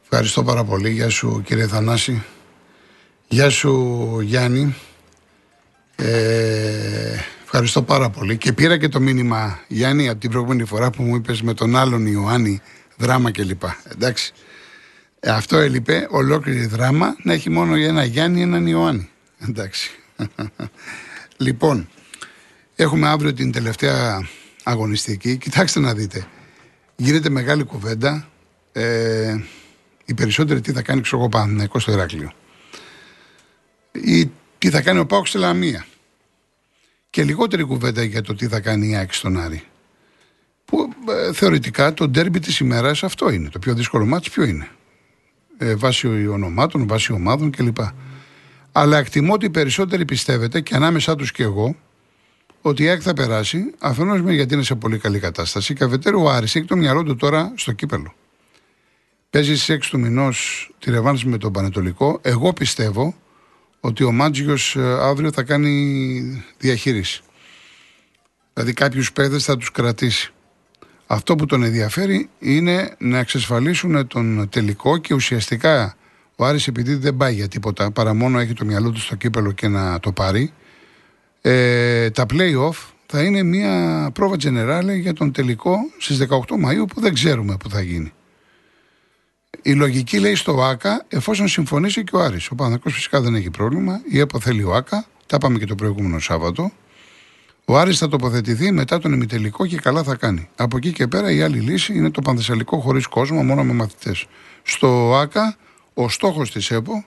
Ευχαριστώ 0.03 0.43
πάρα 0.45 0.65
πολύ. 0.65 0.91
Γεια 0.91 1.09
σου, 1.09 1.43
κύριε 1.45 1.67
Θανάση. 1.67 2.23
Γεια 3.29 3.51
σου, 3.51 4.21
Γιάννη. 4.21 4.75
Ε, 5.97 7.15
ευχαριστώ 7.45 7.83
πάρα 7.83 8.11
πολύ. 8.11 8.37
Και 8.37 8.53
πήρα 8.53 8.79
και 8.79 8.89
το 8.89 9.01
μήνυμα, 9.01 9.61
Γιάννη, 9.69 10.09
από 10.09 10.21
την 10.21 10.31
προηγούμενη 10.31 10.65
φορά 10.65 10.91
που 10.91 11.03
μου 11.03 11.17
είπες 11.17 11.43
με 11.43 11.55
τον 11.55 11.77
άλλον 11.77 12.07
Ιωάννη 12.07 12.61
δράμα 12.97 13.31
κλπ. 13.31 13.63
Εντάξει. 13.93 14.33
Ε, 15.21 15.31
αυτό 15.31 15.57
έλειπε, 15.57 16.07
ολόκληρη 16.11 16.67
δράμα, 16.67 17.17
να 17.23 17.33
έχει 17.33 17.51
μόνο 17.51 17.75
ένα 17.75 18.05
Γιάννη, 18.05 18.43
έναν 18.43 18.67
Ιωάννη. 18.67 19.09
Εντάξει. 19.49 19.91
λοιπόν, 21.47 21.89
έχουμε 22.81 23.09
αύριο 23.09 23.33
την 23.33 23.53
τελευταία 23.53 24.29
αγωνιστική. 24.63 25.37
Κοιτάξτε 25.37 25.81
να 25.81 25.95
δείτε. 25.95 26.27
Γίνεται 26.97 27.29
μεγάλη 27.29 27.65
κουβέντα. 27.65 28.29
Ε, 28.73 29.37
οι 30.05 30.15
περισσότεροι 30.15 30.61
τι 30.61 30.73
θα 30.73 30.83
κάνει 30.83 31.01
ξέρω 31.01 31.29
εγώ 31.59 31.79
στο 31.79 31.93
Ηράκλειο. 31.93 32.33
Ή 33.93 34.31
τι 34.59 34.71
θα 34.71 34.83
κάνει 34.83 34.99
ο 34.99 35.07
Πάοξ 35.07 35.29
στη 35.29 35.39
Λαμία. 35.39 35.87
Και 37.11 37.25
λιγότερη 37.25 37.63
κουβέντα 37.63 38.03
για 38.03 38.23
το 38.23 38.35
τι 38.35 38.47
θα 38.47 38.61
κάνει 38.61 38.89
η 38.89 38.97
Άκη 38.97 39.15
στον 39.15 39.41
Άρη. 39.41 39.63
Που 40.65 40.95
ε, 41.09 41.33
θεωρητικά 41.33 41.95
το 41.95 42.09
ντέρμπι 42.09 42.39
της 42.39 42.59
ημέρας 42.59 43.03
αυτό 43.03 43.31
είναι. 43.31 43.49
Το 43.49 43.59
πιο 43.59 43.75
δύσκολο 43.75 44.07
μάτι 44.07 44.31
ποιο 44.31 44.45
είναι. 44.45 44.69
Ε, 45.59 45.75
βάσει 45.75 46.27
ονομάτων, 46.27 46.87
βάσει 46.87 47.13
ομάδων 47.13 47.51
κλπ. 47.51 47.79
Αλλά 48.73 48.99
εκτιμώ 48.99 49.33
ότι 49.33 49.47
οι 49.47 49.51
περισσότεροι 49.51 50.05
πιστεύετε 50.05 50.61
και 50.61 50.75
ανάμεσά 50.75 51.15
τους 51.15 51.33
και 51.33 51.43
εγώ 51.43 51.77
ότι 52.69 52.83
η 52.83 52.89
ΑΕΚ 52.89 53.01
θα 53.05 53.15
περάσει, 53.15 53.75
αφενός 53.79 54.23
με 54.23 54.33
γιατί 54.33 54.55
είναι 54.55 54.63
σε 54.63 54.75
πολύ 54.75 54.99
καλή 54.99 55.19
κατάσταση 55.19 55.75
και 55.75 55.85
αφετέρου 55.85 56.23
ο 56.23 56.31
Άρης 56.31 56.55
έχει 56.55 56.65
το 56.65 56.77
μυαλό 56.77 57.03
του 57.03 57.17
τώρα 57.17 57.53
στο 57.57 57.73
κύπελο. 57.73 58.15
Παίζει 59.31 59.57
στις 59.57 59.77
6 59.77 59.89
του 59.91 59.99
μηνός 59.99 60.71
τη 60.79 60.91
ρευάνση 60.91 61.27
με 61.27 61.39
τον 61.39 61.53
Πανετολικό. 61.53 62.19
Εγώ 62.23 62.53
πιστεύω 62.53 63.15
ότι 63.81 64.05
ο 64.05 64.13
Μάτζιος 64.13 64.77
ε, 64.77 64.99
αύριο 65.01 65.33
θα 65.33 65.43
κάνει 65.43 66.45
διαχείριση. 66.59 67.23
Δηλαδή 68.53 68.73
κάποιους 68.73 69.13
παίδες 69.13 69.45
θα 69.45 69.57
τους 69.57 69.71
κρατήσει. 69.71 70.33
Αυτό 71.07 71.35
που 71.35 71.47
τον 71.47 71.63
ενδιαφέρει 71.63 72.29
είναι 72.39 72.95
να 72.99 73.19
εξασφαλίσουν 73.19 74.07
τον 74.07 74.49
τελικό 74.49 74.97
και 74.99 75.15
ουσιαστικά 75.15 75.97
ο 76.37 76.45
Άρης 76.45 76.67
επειδή 76.67 76.95
δεν 76.95 77.17
πάει 77.17 77.35
για 77.35 77.49
τίποτα 77.49 77.91
παρά 77.91 78.15
μόνο 78.15 78.39
έχει 78.39 78.53
το 78.53 78.65
μυαλό 78.65 78.91
του 78.91 79.01
στο 79.01 79.15
κύπελο 79.15 79.53
και 79.53 79.69
να 79.69 80.01
το 80.01 80.13
πάρει 80.13 80.53
ε, 81.51 82.11
τα 82.11 82.27
play-off 82.31 82.77
θα 83.07 83.23
είναι 83.23 83.43
μια 83.43 84.11
πρόβα 84.15 84.37
generale 84.43 84.99
για 85.01 85.13
τον 85.13 85.33
τελικό 85.33 85.77
στις 85.99 86.27
18 86.29 86.29
Μαΐου 86.37 86.85
που 86.95 87.01
δεν 87.01 87.15
ξέρουμε 87.15 87.57
που 87.57 87.71
θα 87.71 87.81
γίνει. 87.81 88.13
Η 89.63 89.73
λογική 89.73 90.19
λέει 90.19 90.35
στο 90.35 90.63
ΆΚΑ 90.63 91.05
εφόσον 91.09 91.49
συμφωνήσει 91.49 92.05
και 92.05 92.17
ο 92.17 92.21
Άρης. 92.21 92.51
Ο 92.51 92.55
Παναθηναϊκός 92.55 92.95
φυσικά 92.95 93.21
δεν 93.21 93.35
έχει 93.35 93.51
πρόβλημα. 93.51 94.01
Η 94.11 94.19
ΕΠΟ 94.19 94.41
θέλει 94.41 94.63
ο 94.63 94.75
ΆΚΑ. 94.75 95.07
Τα 95.27 95.37
είπαμε 95.37 95.59
και 95.59 95.67
το 95.67 95.75
προηγούμενο 95.75 96.19
Σάββατο. 96.19 96.71
Ο 97.65 97.79
Άρης 97.79 97.99
θα 97.99 98.09
τοποθετηθεί 98.09 98.73
μετά 98.73 98.99
τον 98.99 99.13
ημιτελικό 99.13 99.67
και 99.67 99.77
καλά 99.77 100.03
θα 100.03 100.15
κάνει. 100.15 100.49
Από 100.57 100.77
εκεί 100.77 100.93
και 100.93 101.07
πέρα 101.07 101.31
η 101.31 101.43
άλλη 101.43 101.59
λύση 101.59 101.95
είναι 101.95 102.11
το 102.11 102.21
πανθεσσαλικό 102.21 102.81
χωρίς 102.81 103.07
κόσμο, 103.07 103.43
μόνο 103.43 103.65
με 103.65 103.73
μαθητές. 103.73 104.27
Στο 104.63 105.15
ΆΚΑ, 105.17 105.57
ο 105.95 106.09
στόχος 106.09 106.51
της 106.53 106.71
ΕΠΟ 106.71 107.05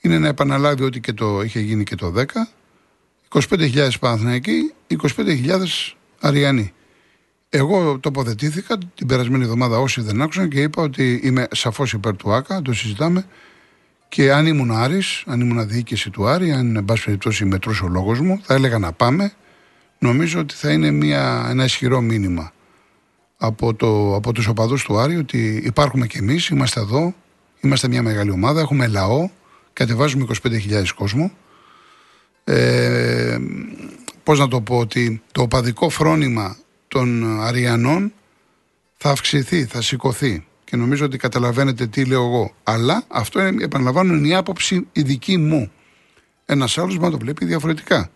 είναι 0.00 0.18
να 0.18 0.28
επαναλάβει 0.28 0.82
ό,τι 0.82 1.00
και 1.00 1.12
το 1.12 1.42
είχε 1.42 1.60
γίνει 1.60 1.84
και 1.84 1.94
το 1.94 2.12
10. 2.16 2.24
25.000 3.32 3.88
Παναθηναϊκοί, 4.00 4.72
25.000 5.16 5.58
Αριανοί. 6.20 6.72
Εγώ 7.48 7.98
τοποθετήθηκα 7.98 8.78
την 8.94 9.06
περασμένη 9.06 9.44
εβδομάδα 9.44 9.78
όσοι 9.78 10.00
δεν 10.00 10.22
άκουσαν 10.22 10.48
και 10.48 10.60
είπα 10.60 10.82
ότι 10.82 11.20
είμαι 11.22 11.48
σαφώς 11.50 11.92
υπέρ 11.92 12.16
του 12.16 12.32
ΆΚΑ, 12.32 12.62
το 12.62 12.72
συζητάμε. 12.72 13.26
Και 14.08 14.32
αν 14.32 14.46
ήμουν 14.46 14.70
Άρης, 14.70 15.22
αν 15.26 15.40
ήμουν 15.40 15.68
διοίκηση 15.68 16.10
του 16.10 16.26
Άρη, 16.26 16.52
αν 16.52 16.76
εν 16.76 16.84
πάση 16.84 17.04
περιπτώσει 17.04 17.44
μετρούσε 17.44 17.84
ο 17.84 17.88
λόγος 17.88 18.20
μου, 18.20 18.40
θα 18.42 18.54
έλεγα 18.54 18.78
να 18.78 18.92
πάμε 18.92 19.32
νομίζω 19.98 20.40
ότι 20.40 20.54
θα 20.54 20.72
είναι 20.72 20.90
μια, 20.90 21.46
ένα 21.48 21.64
ισχυρό 21.64 22.00
μήνυμα 22.00 22.52
από, 23.36 23.74
το, 23.74 24.14
από 24.14 24.32
τους 24.32 24.46
οπαδούς 24.46 24.84
του 24.84 24.98
Άρη 24.98 25.16
ότι 25.16 25.62
υπάρχουμε 25.64 26.06
κι 26.06 26.18
εμείς, 26.18 26.48
είμαστε 26.48 26.80
εδώ, 26.80 27.14
είμαστε 27.60 27.88
μια 27.88 28.02
μεγάλη 28.02 28.30
ομάδα, 28.30 28.60
έχουμε 28.60 28.86
λαό, 28.86 29.28
κατεβάζουμε 29.72 30.26
25.000 30.42 30.86
κόσμο. 30.94 31.30
Ε, 32.44 33.38
πώς 34.22 34.38
να 34.38 34.48
το 34.48 34.60
πω, 34.60 34.78
ότι 34.78 35.22
το 35.32 35.42
οπαδικό 35.42 35.88
φρόνημα 35.88 36.56
των 36.88 37.40
Αριανών 37.40 38.12
θα 38.96 39.10
αυξηθεί, 39.10 39.64
θα 39.64 39.82
σηκωθεί 39.82 40.46
και 40.64 40.76
νομίζω 40.76 41.04
ότι 41.04 41.16
καταλαβαίνετε 41.16 41.86
τι 41.86 42.04
λέω 42.04 42.24
εγώ. 42.24 42.54
Αλλά 42.62 43.04
αυτό, 43.08 43.40
επαναλαμβάνω, 43.40 44.14
είναι 44.14 44.28
η 44.28 44.34
άποψη 44.34 44.86
η 44.92 45.02
δική 45.02 45.36
μου. 45.36 45.70
Ένας 46.46 46.78
άλλος 46.78 46.98
μα 46.98 47.10
το 47.10 47.18
βλέπει 47.18 47.44
διαφορετικά 47.44 48.10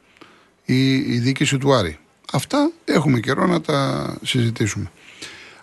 η, 0.65 0.95
η 0.95 1.19
διοίκηση 1.19 1.59
του 1.59 1.75
Άρη. 1.75 1.99
Αυτά 2.33 2.71
έχουμε 2.85 3.21
καιρό 3.21 3.47
να 3.47 3.61
τα 3.61 4.09
συζητήσουμε. 4.23 4.91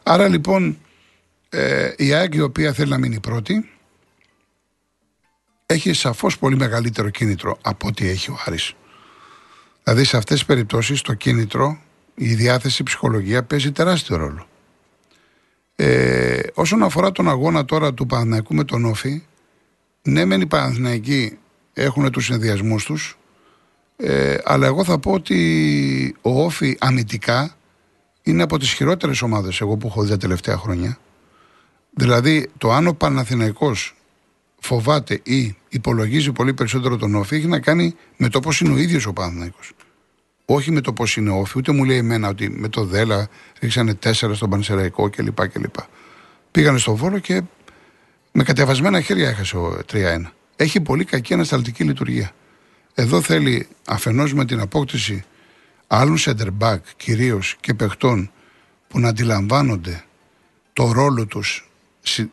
Άρα 0.04 0.28
λοιπόν 0.28 0.78
ε, 1.50 1.94
η 1.98 2.14
ΑΕΚ 2.14 2.34
η 2.34 2.42
οποία 2.42 2.74
θέλει 2.74 2.90
να 2.90 2.98
μείνει 2.98 3.20
πρώτη 3.20 3.70
έχει 5.72 5.94
σαφώς 5.94 6.38
πολύ 6.38 6.56
μεγαλύτερο 6.56 7.10
κίνητρο 7.10 7.58
από 7.62 7.88
ό,τι 7.88 8.08
έχει 8.10 8.32
ο 8.32 8.38
Άρης. 8.46 8.74
Δηλαδή 9.84 10.04
σε 10.04 10.18
αυτές 10.18 10.38
τις 10.38 10.46
περιπτώσεις 10.46 11.02
το 11.02 11.14
κίνητρο, 11.14 11.80
η 12.16 12.34
διάθεση, 12.34 12.82
η 12.82 12.86
ψυχολογία 12.86 13.44
παίζει 13.44 13.72
τεράστιο 13.72 14.16
ρόλο. 14.16 14.48
Ε, 15.76 16.40
όσον 16.54 16.84
αφορά 16.84 17.12
τον 17.12 17.30
αγώνα 17.30 17.66
τώρα 17.66 17.94
του 17.94 18.06
Παναθηναϊκού 18.06 18.56
με 18.56 18.64
τον 18.64 18.86
Όφη, 18.86 19.24
ναι 20.02 20.26
μεν 20.26 20.42
οι 20.42 20.46
Παναθηναϊκοί 20.46 21.38
έχουν 21.74 22.12
τους 22.12 22.26
συνδυασμούς 22.26 22.84
τους, 22.84 23.18
ε, 23.98 24.38
αλλά 24.44 24.66
εγώ 24.66 24.84
θα 24.84 25.00
πω 25.00 25.12
ότι 25.12 26.16
ο 26.22 26.44
Όφη 26.44 26.78
αμυντικά 26.80 27.56
είναι 28.24 28.44
από 28.44 28.58
τις 28.58 28.72
χειρότερες 28.74 29.22
ομάδες 29.22 29.62
εγώ 29.62 29.78
που 29.78 29.88
έχω 29.88 30.04
δει 30.04 30.10
τα 30.10 30.18
τελευταία 30.18 30.58
χρόνια. 30.58 30.98
Δηλαδή 31.94 32.50
το 32.58 32.72
αν 32.72 32.88
ο 32.88 32.94
Παναθηναϊκός 32.94 33.96
φοβάται 34.62 35.20
ή 35.24 35.56
υπολογίζει 35.70 36.32
πολύ 36.32 36.54
περισσότερο 36.54 36.98
τον 36.98 37.16
Όφη 37.16 37.36
έχει 37.36 37.48
να 37.48 37.60
κάνει 37.60 37.96
με 38.18 38.30
το 38.30 38.40
πώς 38.40 38.62
είναι 38.62 38.74
ο 38.74 38.78
ίδιος 38.78 39.06
ο 39.06 39.14
Παναθηναϊκός. 39.14 39.72
Όχι 40.46 40.72
με 40.72 40.82
το 40.82 40.94
πώς 40.94 41.16
είναι 41.16 41.30
ο 41.30 41.40
Όφη, 41.40 41.58
ούτε 41.58 41.72
μου 41.72 41.84
λέει 41.84 41.98
εμένα 41.98 42.28
ότι 42.28 42.50
με 42.50 42.68
το 42.68 42.86
Δέλα 42.86 43.30
ρίξανε 43.60 43.94
τέσσερα 43.94 44.34
στον 44.34 44.50
Πανσεραϊκό 44.50 45.10
κλπ. 45.10 45.48
κλπ. 45.48 45.76
Πήγανε 46.52 46.78
στο 46.78 46.96
Βόλο 46.96 47.20
και 47.20 47.42
με 48.32 48.44
κατεβασμένα 48.44 49.02
χέρια 49.02 49.30
έχασε 49.30 49.58
ο 49.58 49.82
3-1. 49.92 49.96
Έχει 50.56 50.82
πολύ 50.82 51.06
κακή 51.06 51.34
ανασταλτική 51.34 51.84
λειτουργία. 51.84 52.32
Εδώ 52.94 53.22
θέλει 53.22 53.68
αφενός 53.86 54.34
με 54.34 54.46
την 54.46 54.60
απόκτηση 54.60 55.24
άλλων 55.88 56.18
center 56.20 56.48
back 56.60 56.80
κυρίως 56.98 57.56
και 57.60 57.74
παιχτών 57.74 58.32
που 58.88 59.00
να 59.00 59.08
αντιλαμβάνονται 59.08 60.04
το 60.74 60.92
ρόλο 60.92 61.26
τους 61.26 61.71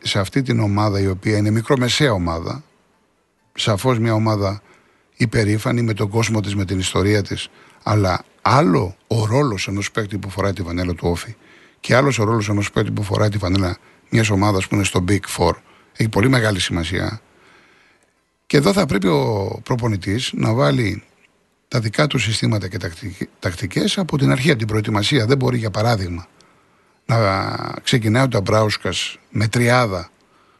σε 0.01 0.19
αυτή 0.19 0.41
την 0.41 0.59
ομάδα 0.59 0.99
η 0.99 1.07
οποία 1.07 1.37
είναι 1.37 1.49
μικρομεσαία 1.49 2.11
ομάδα 2.11 2.63
σαφώς 3.53 3.99
μια 3.99 4.13
ομάδα 4.13 4.61
υπερήφανη 5.15 5.81
με 5.81 5.93
τον 5.93 6.09
κόσμο 6.09 6.39
της, 6.39 6.55
με 6.55 6.65
την 6.65 6.79
ιστορία 6.79 7.21
της 7.21 7.49
αλλά 7.83 8.23
άλλο 8.41 8.95
ο 9.07 9.25
ρόλος 9.25 9.67
ενός 9.67 9.91
παίκτη 9.91 10.17
που 10.17 10.29
φοράει 10.29 10.53
τη 10.53 10.61
βανέλα 10.61 10.93
του 10.93 11.07
Όφη 11.07 11.35
και 11.79 11.95
άλλος 11.95 12.19
ο 12.19 12.23
ρόλος 12.23 12.49
ενός 12.49 12.71
παίκτη 12.71 12.91
που 12.91 13.03
φοράει 13.03 13.29
τη 13.29 13.37
βανέλα 13.37 13.77
μιας 14.09 14.29
ομάδας 14.29 14.67
που 14.67 14.75
είναι 14.75 14.83
στο 14.83 15.03
Big 15.07 15.37
Four 15.37 15.53
έχει 15.95 16.09
πολύ 16.09 16.29
μεγάλη 16.29 16.59
σημασία 16.59 17.21
και 18.49 18.57
εδώ 18.57 18.73
θα 18.73 18.85
πρέπει 18.85 19.07
ο 19.07 19.59
προπονητής 19.63 20.31
να 20.33 20.53
βάλει 20.53 21.03
τα 21.67 21.79
δικά 21.79 22.07
του 22.07 22.17
συστήματα 22.17 22.67
και 22.67 22.77
τακτικές 23.39 23.97
από 23.97 24.17
την 24.17 24.31
αρχή, 24.31 24.49
από 24.49 24.57
την 24.57 24.67
προετοιμασία. 24.67 25.25
Δεν 25.25 25.37
μπορεί, 25.37 25.57
για 25.57 25.69
παράδειγμα, 25.69 26.27
να 27.09 27.55
ξεκινάει 27.83 28.23
ο 28.23 28.27
Ταμπράουσκα 28.27 28.89
με 29.29 29.47
τριάδα 29.47 30.09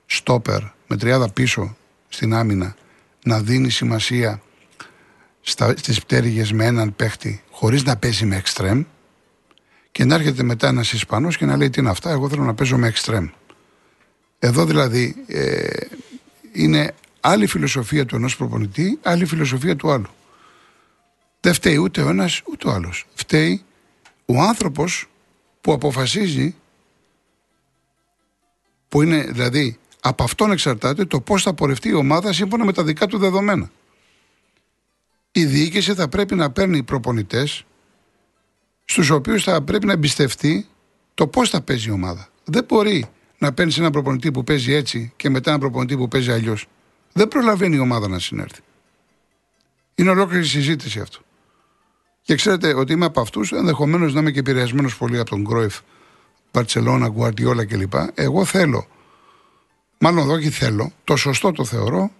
στόπερ, 0.05 0.61
με 0.87 0.97
τριάδα 0.97 1.29
πίσω 1.29 1.77
στην 2.09 2.33
άμυνα, 2.33 2.75
να 3.23 3.39
δίνει 3.39 3.69
σημασία 3.69 4.41
στις 5.75 6.01
πτέρυγες 6.01 6.51
με 6.51 6.65
έναν 6.65 6.95
παίχτη 6.95 7.43
χωρίς 7.51 7.83
να 7.83 7.97
παίζει 7.97 8.25
με 8.25 8.35
εξτρέμ 8.35 8.83
και 9.91 10.05
να 10.05 10.15
έρχεται 10.15 10.43
μετά 10.43 10.67
ένας 10.67 10.93
Ισπανός 10.93 11.37
και 11.37 11.45
να 11.45 11.57
λέει 11.57 11.69
τι 11.69 11.79
είναι 11.79 11.89
αυτά, 11.89 12.11
εγώ 12.11 12.29
θέλω 12.29 12.43
να 12.43 12.53
παίζω 12.53 12.77
με 12.77 12.87
εξτρέμ. 12.87 13.27
Εδώ 14.39 14.65
δηλαδή 14.65 15.15
ε, 15.27 15.67
είναι 16.51 16.93
άλλη 17.19 17.47
φιλοσοφία 17.47 18.05
του 18.05 18.15
ενός 18.15 18.35
προπονητή, 18.35 18.99
άλλη 19.01 19.25
φιλοσοφία 19.25 19.75
του 19.75 19.91
άλλου. 19.91 20.09
Δεν 21.39 21.53
φταίει 21.53 21.77
ούτε 21.77 22.01
ο 22.01 22.09
ένας 22.09 22.41
ούτε 22.51 22.67
ο 22.67 22.71
άλλος. 22.71 23.05
Φταίει 23.13 23.63
ο 24.25 24.41
άνθρωπος 24.41 25.09
που 25.61 25.71
αποφασίζει, 25.71 26.55
που 28.89 29.01
είναι 29.01 29.23
δηλαδή 29.23 29.79
από 29.99 30.23
αυτόν 30.23 30.51
εξαρτάται 30.51 31.05
το 31.05 31.21
πώς 31.21 31.43
θα 31.43 31.53
πορευτεί 31.53 31.89
η 31.89 31.93
ομάδα 31.93 32.33
σύμφωνα 32.33 32.65
με 32.65 32.73
τα 32.73 32.83
δικά 32.83 33.07
του 33.07 33.17
δεδομένα. 33.17 33.71
Η 35.31 35.45
διοίκηση 35.45 35.93
θα 35.93 36.07
πρέπει 36.07 36.35
να 36.35 36.51
παίρνει 36.51 36.83
προπονητές 36.83 37.65
στους 38.85 39.09
οποίους 39.09 39.43
θα 39.43 39.61
πρέπει 39.61 39.85
να 39.85 39.93
εμπιστευτεί 39.93 40.67
το 41.13 41.27
πώς 41.27 41.49
θα 41.49 41.61
παίζει 41.61 41.89
η 41.89 41.91
ομάδα. 41.91 42.29
Δεν 42.43 42.65
μπορεί 42.67 43.05
να 43.37 43.53
παίρνεις 43.53 43.77
έναν 43.77 43.91
προπονητή 43.91 44.31
που 44.31 44.43
παίζει 44.43 44.73
έτσι 44.73 45.13
και 45.15 45.29
μετά 45.29 45.49
έναν 45.49 45.61
προπονητή 45.61 45.97
που 45.97 46.07
παίζει 46.07 46.31
αλλιώς. 46.31 46.67
Δεν 47.13 47.27
προλαβαίνει 47.27 47.75
η 47.75 47.79
ομάδα 47.79 48.07
να 48.07 48.19
συνέρθει. 48.19 48.61
Είναι 49.95 50.09
ολόκληρη 50.09 50.45
συζήτηση 50.45 50.99
αυτό. 50.99 51.19
Και 52.29 52.36
ξέρετε 52.36 52.74
ότι 52.74 52.93
είμαι 52.93 53.05
από 53.05 53.21
αυτούς, 53.21 53.51
ενδεχομένως 53.51 54.13
να 54.13 54.19
είμαι 54.19 54.31
και 54.31 54.39
επηρεασμένος 54.39 54.98
πολύ 54.98 55.19
από 55.19 55.29
τον 55.29 55.45
Κρόιφ, 55.45 55.79
Μπαρσελόνα, 56.51 57.07
Γκουαρτιόλα 57.07 57.65
κλπ. 57.65 57.93
Εγώ 58.13 58.45
θέλω, 58.45 58.88
μάλλον 59.98 60.24
εδώ 60.24 60.39
και 60.39 60.50
θέλω, 60.50 60.91
το 61.03 61.15
σωστό 61.15 61.51
το 61.51 61.65
θεωρώ, 61.65 62.12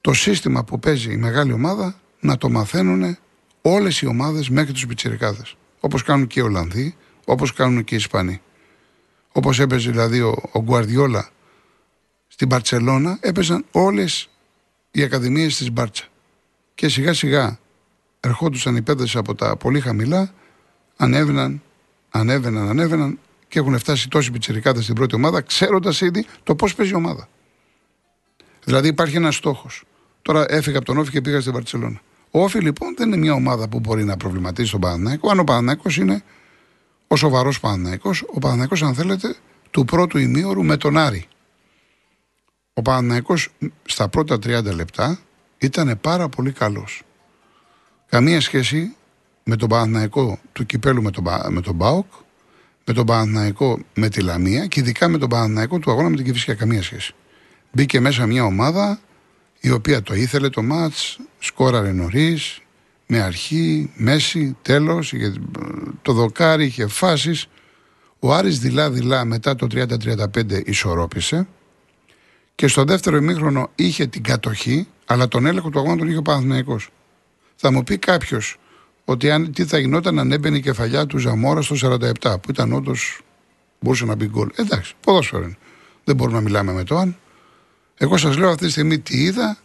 το 0.00 0.12
σύστημα 0.12 0.64
που 0.64 0.78
παίζει 0.78 1.12
η 1.12 1.16
μεγάλη 1.16 1.52
ομάδα 1.52 2.00
να 2.20 2.36
το 2.36 2.50
μαθαίνουν 2.50 3.16
όλες 3.62 4.00
οι 4.00 4.06
ομάδες 4.06 4.48
μέχρι 4.48 4.72
τους 4.72 4.86
πιτσιρικάδες. 4.86 5.56
Όπως 5.80 6.02
κάνουν 6.02 6.26
και 6.26 6.40
οι 6.40 6.42
Ολλανδοί, 6.42 6.96
όπως 7.24 7.52
κάνουν 7.52 7.84
και 7.84 7.94
οι 7.94 7.98
Ισπανοί. 7.98 8.40
Όπως 9.32 9.60
έπαιζε 9.60 9.90
δηλαδή 9.90 10.20
ο, 10.20 10.42
ο 10.52 10.62
Γκουαρδιόλα 10.62 11.28
στην 12.26 12.46
Μπαρσελόνα, 12.46 13.18
έπαιζαν 13.20 13.64
όλες 13.70 14.28
οι 14.90 15.02
ακαδημίες 15.02 15.56
της 15.56 15.72
Μπάρτσα. 15.72 16.04
Και 16.74 16.88
σιγά 16.88 17.12
σιγά 17.12 17.58
ερχόντουσαν 18.24 18.76
οι 18.76 18.82
παίδε 18.82 19.06
από 19.14 19.34
τα 19.34 19.56
πολύ 19.56 19.80
χαμηλά, 19.80 20.32
ανέβαιναν, 20.96 21.62
ανέβαιναν, 22.10 22.68
ανέβαιναν 22.68 23.18
και 23.48 23.58
έχουν 23.58 23.78
φτάσει 23.78 24.08
τόσοι 24.08 24.30
πιτσιρικάδες 24.30 24.82
στην 24.82 24.94
πρώτη 24.94 25.14
ομάδα, 25.14 25.40
ξέροντας 25.40 26.00
ήδη 26.00 26.26
το 26.42 26.54
πώς 26.54 26.74
παίζει 26.74 26.92
η 26.92 26.94
ομάδα. 26.94 27.28
Δηλαδή 28.64 28.88
υπάρχει 28.88 29.16
ένας 29.16 29.34
στόχος. 29.34 29.84
Τώρα 30.22 30.44
έφυγα 30.48 30.76
από 30.76 30.86
τον 30.86 30.98
Όφη 30.98 31.10
και 31.10 31.20
πήγα 31.20 31.40
στην 31.40 31.52
Βαρκελόνη. 31.52 32.00
Ο 32.30 32.42
Όφη 32.42 32.58
λοιπόν 32.58 32.94
δεν 32.96 33.06
είναι 33.06 33.16
μια 33.16 33.32
ομάδα 33.32 33.68
που 33.68 33.80
μπορεί 33.80 34.04
να 34.04 34.16
προβληματίσει 34.16 34.70
τον 34.70 34.80
Παναναϊκό. 34.80 35.30
Αν 35.30 35.38
ο 35.38 35.44
Παναναϊκό 35.44 35.90
είναι 35.98 36.22
ο 37.08 37.16
σοβαρός 37.16 37.60
Παναναϊκό, 37.60 38.10
ο 38.34 38.38
Παναναϊκό, 38.38 38.86
αν 38.86 38.94
θέλετε, 38.94 39.36
του 39.70 39.84
πρώτου 39.84 40.18
ημίωρου 40.18 40.64
με 40.64 40.76
τον 40.76 40.96
Άρη. 40.96 41.26
Ο 42.72 42.82
Παναναϊκό 42.82 43.34
στα 43.84 44.08
πρώτα 44.08 44.34
30 44.34 44.74
λεπτά 44.74 45.18
ήταν 45.58 45.98
πάρα 46.00 46.28
πολύ 46.28 46.52
καλός. 46.52 47.02
Καμία 48.08 48.40
σχέση 48.40 48.96
με 49.44 49.56
τον 49.56 49.68
Παναναϊκό 49.68 50.38
του 50.52 50.66
κυπέλου 50.66 51.02
με 51.02 51.10
τον, 51.10 51.24
με 51.48 51.60
τον 51.60 51.74
Μπάουκ, 51.74 52.12
με 52.84 52.92
τον 52.92 53.06
Παναναϊκό 53.06 53.78
με 53.94 54.08
τη 54.08 54.20
Λαμία 54.20 54.66
και 54.66 54.80
ειδικά 54.80 55.08
με 55.08 55.18
τον 55.18 55.28
Παναναϊκό 55.28 55.78
του 55.78 55.90
αγώνα 55.90 56.08
με 56.08 56.16
την 56.16 56.24
Κυφυσιά. 56.24 56.54
Καμία 56.54 56.82
σχέση. 56.82 57.14
Μπήκε 57.72 58.00
μέσα 58.00 58.26
μια 58.26 58.44
ομάδα 58.44 59.00
η 59.60 59.70
οποία 59.70 60.02
το 60.02 60.14
ήθελε 60.14 60.48
το 60.48 60.62
μάτς, 60.62 61.18
σκόραρε 61.38 61.92
νωρίς, 61.92 62.60
με 63.06 63.20
αρχή, 63.20 63.90
μέση, 63.94 64.56
τέλος, 64.62 65.14
το 66.02 66.12
δοκάρι 66.12 66.64
είχε 66.64 66.86
φάσεις. 66.86 67.46
Ο 68.18 68.34
Άρης 68.34 68.58
δειλά-δειλά 68.58 69.24
μετά 69.24 69.54
το 69.54 69.66
30-35 69.70 70.66
ισορρόπησε 70.66 71.46
και 72.54 72.66
στο 72.66 72.84
δεύτερο 72.84 73.16
ημίχρονο 73.16 73.70
είχε 73.74 74.06
την 74.06 74.22
κατοχή, 74.22 74.86
αλλά 75.04 75.28
τον 75.28 75.46
έλεγχο 75.46 75.70
του 75.70 75.78
αγώνα 75.78 75.96
τον 75.96 76.08
είχε 76.08 76.16
ο 76.16 76.22
Παναθηναϊκός. 76.22 76.90
Θα 77.56 77.72
μου 77.72 77.84
πει 77.84 77.98
κάποιος 77.98 78.56
ότι 79.04 79.30
αν, 79.30 79.52
τι 79.52 79.64
θα 79.64 79.78
γινόταν 79.78 80.18
αν 80.18 80.32
έμπαινε 80.32 80.56
η 80.56 80.60
κεφαλιά 80.60 81.06
του 81.06 81.18
Ζαμόρα 81.18 81.62
στο 81.62 81.76
47, 82.22 82.40
που 82.40 82.50
ήταν 82.50 82.72
όντως 82.72 83.20
μπορούσε 83.80 84.04
να 84.04 84.14
μπει 84.14 84.26
γκολ. 84.26 84.48
Εντάξει, 84.54 84.94
ποδόσφαιρο 85.00 85.42
είναι. 85.42 85.56
Δεν 86.04 86.16
μπορούμε 86.16 86.36
να 86.36 86.42
μιλάμε 86.42 86.72
με 86.72 86.84
το 86.84 86.96
αν. 86.96 87.16
Εγώ 87.96 88.16
σας 88.16 88.36
λέω 88.36 88.48
αυτή 88.48 88.64
τη 88.64 88.70
στιγμή 88.70 88.98
τι 88.98 89.22
είδα, 89.22 89.58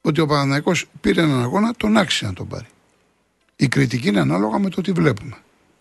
ότι 0.00 0.20
ο 0.20 0.26
Παναναναϊκό 0.26 0.72
πήρε 1.00 1.22
έναν 1.22 1.42
αγώνα, 1.42 1.74
τον 1.76 1.96
άξιζε 1.96 2.26
να 2.26 2.32
τον 2.32 2.48
πάρει. 2.48 2.66
Η 3.56 3.68
κριτική 3.68 4.08
είναι 4.08 4.20
ανάλογα 4.20 4.58
με 4.58 4.68
το 4.68 4.80
τι 4.80 4.92
βλέπουμε. 4.92 5.36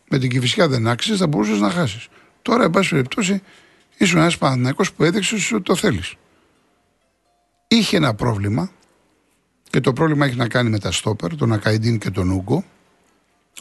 Με 0.09 0.19
την 0.19 0.29
κυφισιά 0.29 0.67
δεν 0.67 0.87
άξιζες, 0.87 1.19
θα 1.19 1.27
μπορούσες 1.27 1.59
να 1.59 1.69
χάσεις. 1.69 2.07
Τώρα, 2.41 2.63
εν 2.63 2.69
πάση 2.69 2.89
περιπτώσει, 2.89 3.41
ήσουν 3.97 4.19
ένας 4.19 4.37
Παναναναϊκό 4.37 4.83
που 4.95 5.03
έδειξε 5.03 5.55
ότι 5.55 5.63
το 5.63 5.75
θέλεις. 5.75 6.13
Είχε 7.67 7.97
ένα 7.97 8.13
πρόβλημα 8.13 8.71
και 9.75 9.81
το 9.81 9.93
πρόβλημα 9.93 10.25
έχει 10.25 10.35
να 10.35 10.47
κάνει 10.47 10.69
με 10.69 10.79
τα 10.79 10.91
στόπερ, 10.91 11.35
τον 11.35 11.53
Ακαϊντίν 11.53 11.99
και 11.99 12.09
τον 12.09 12.29
Ούγκο. 12.29 12.63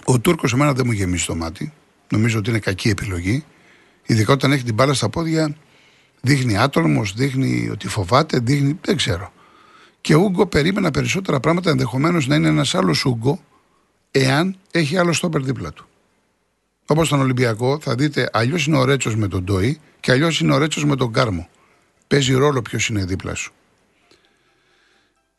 Ο 0.05 0.18
Τούρκος 0.18 0.53
εμένα 0.53 0.72
δεν 0.72 0.87
μου 0.87 0.92
γεμίσει 0.92 1.27
το 1.27 1.35
μάτι. 1.35 1.72
Νομίζω 2.11 2.38
ότι 2.38 2.50
είναι 2.50 2.59
κακή 2.59 2.88
επιλογή. 2.88 3.44
Ειδικά 4.07 4.33
όταν 4.33 4.53
έχει 4.53 4.64
την 4.64 4.74
μπάλα 4.74 4.94
στα 4.94 5.09
πόδια, 5.09 5.57
δείχνει 6.20 6.59
άτολμο, 6.59 7.05
δείχνει 7.14 7.68
ότι 7.72 7.88
φοβάται, 7.88 8.38
δείχνει. 8.38 8.79
Δεν 8.81 8.96
ξέρω. 8.96 9.33
Και 10.00 10.14
ο 10.14 10.20
Ούγκο 10.20 10.46
περίμενα 10.46 10.90
περισσότερα 10.90 11.40
πράγματα, 11.40 11.70
ενδεχομένως 11.70 12.27
να 12.27 12.35
είναι 12.35 12.48
ένας 12.48 12.74
άλλος 12.74 13.05
Ούγκο, 13.05 13.40
εάν 14.11 14.57
έχει 14.70 14.96
άλλο 14.96 15.12
στόπερ 15.12 15.42
δίπλα 15.42 15.72
του. 15.72 15.88
Όπως 16.87 17.09
τον 17.09 17.20
Ολυμπιακό, 17.20 17.79
θα 17.81 17.94
δείτε 17.94 18.29
αλλιώς 18.33 18.66
είναι 18.66 18.79
ο 18.79 18.85
Ρέτσος 18.85 19.16
με 19.16 19.29
τον 19.29 19.44
Ντόι 19.44 19.81
και 20.00 20.12
αλλιώς 20.12 20.40
είναι 20.40 20.55
ο 20.55 20.59
Ρέτσος 20.59 20.85
με 20.85 20.96
τον 20.96 21.12
Κάρμο. 21.12 21.48
Παίζει 22.07 22.35
ρόλο 22.35 22.62
ποιος 22.62 22.88
είναι 22.88 23.05
δίπλα 23.05 23.35
σου. 23.35 23.53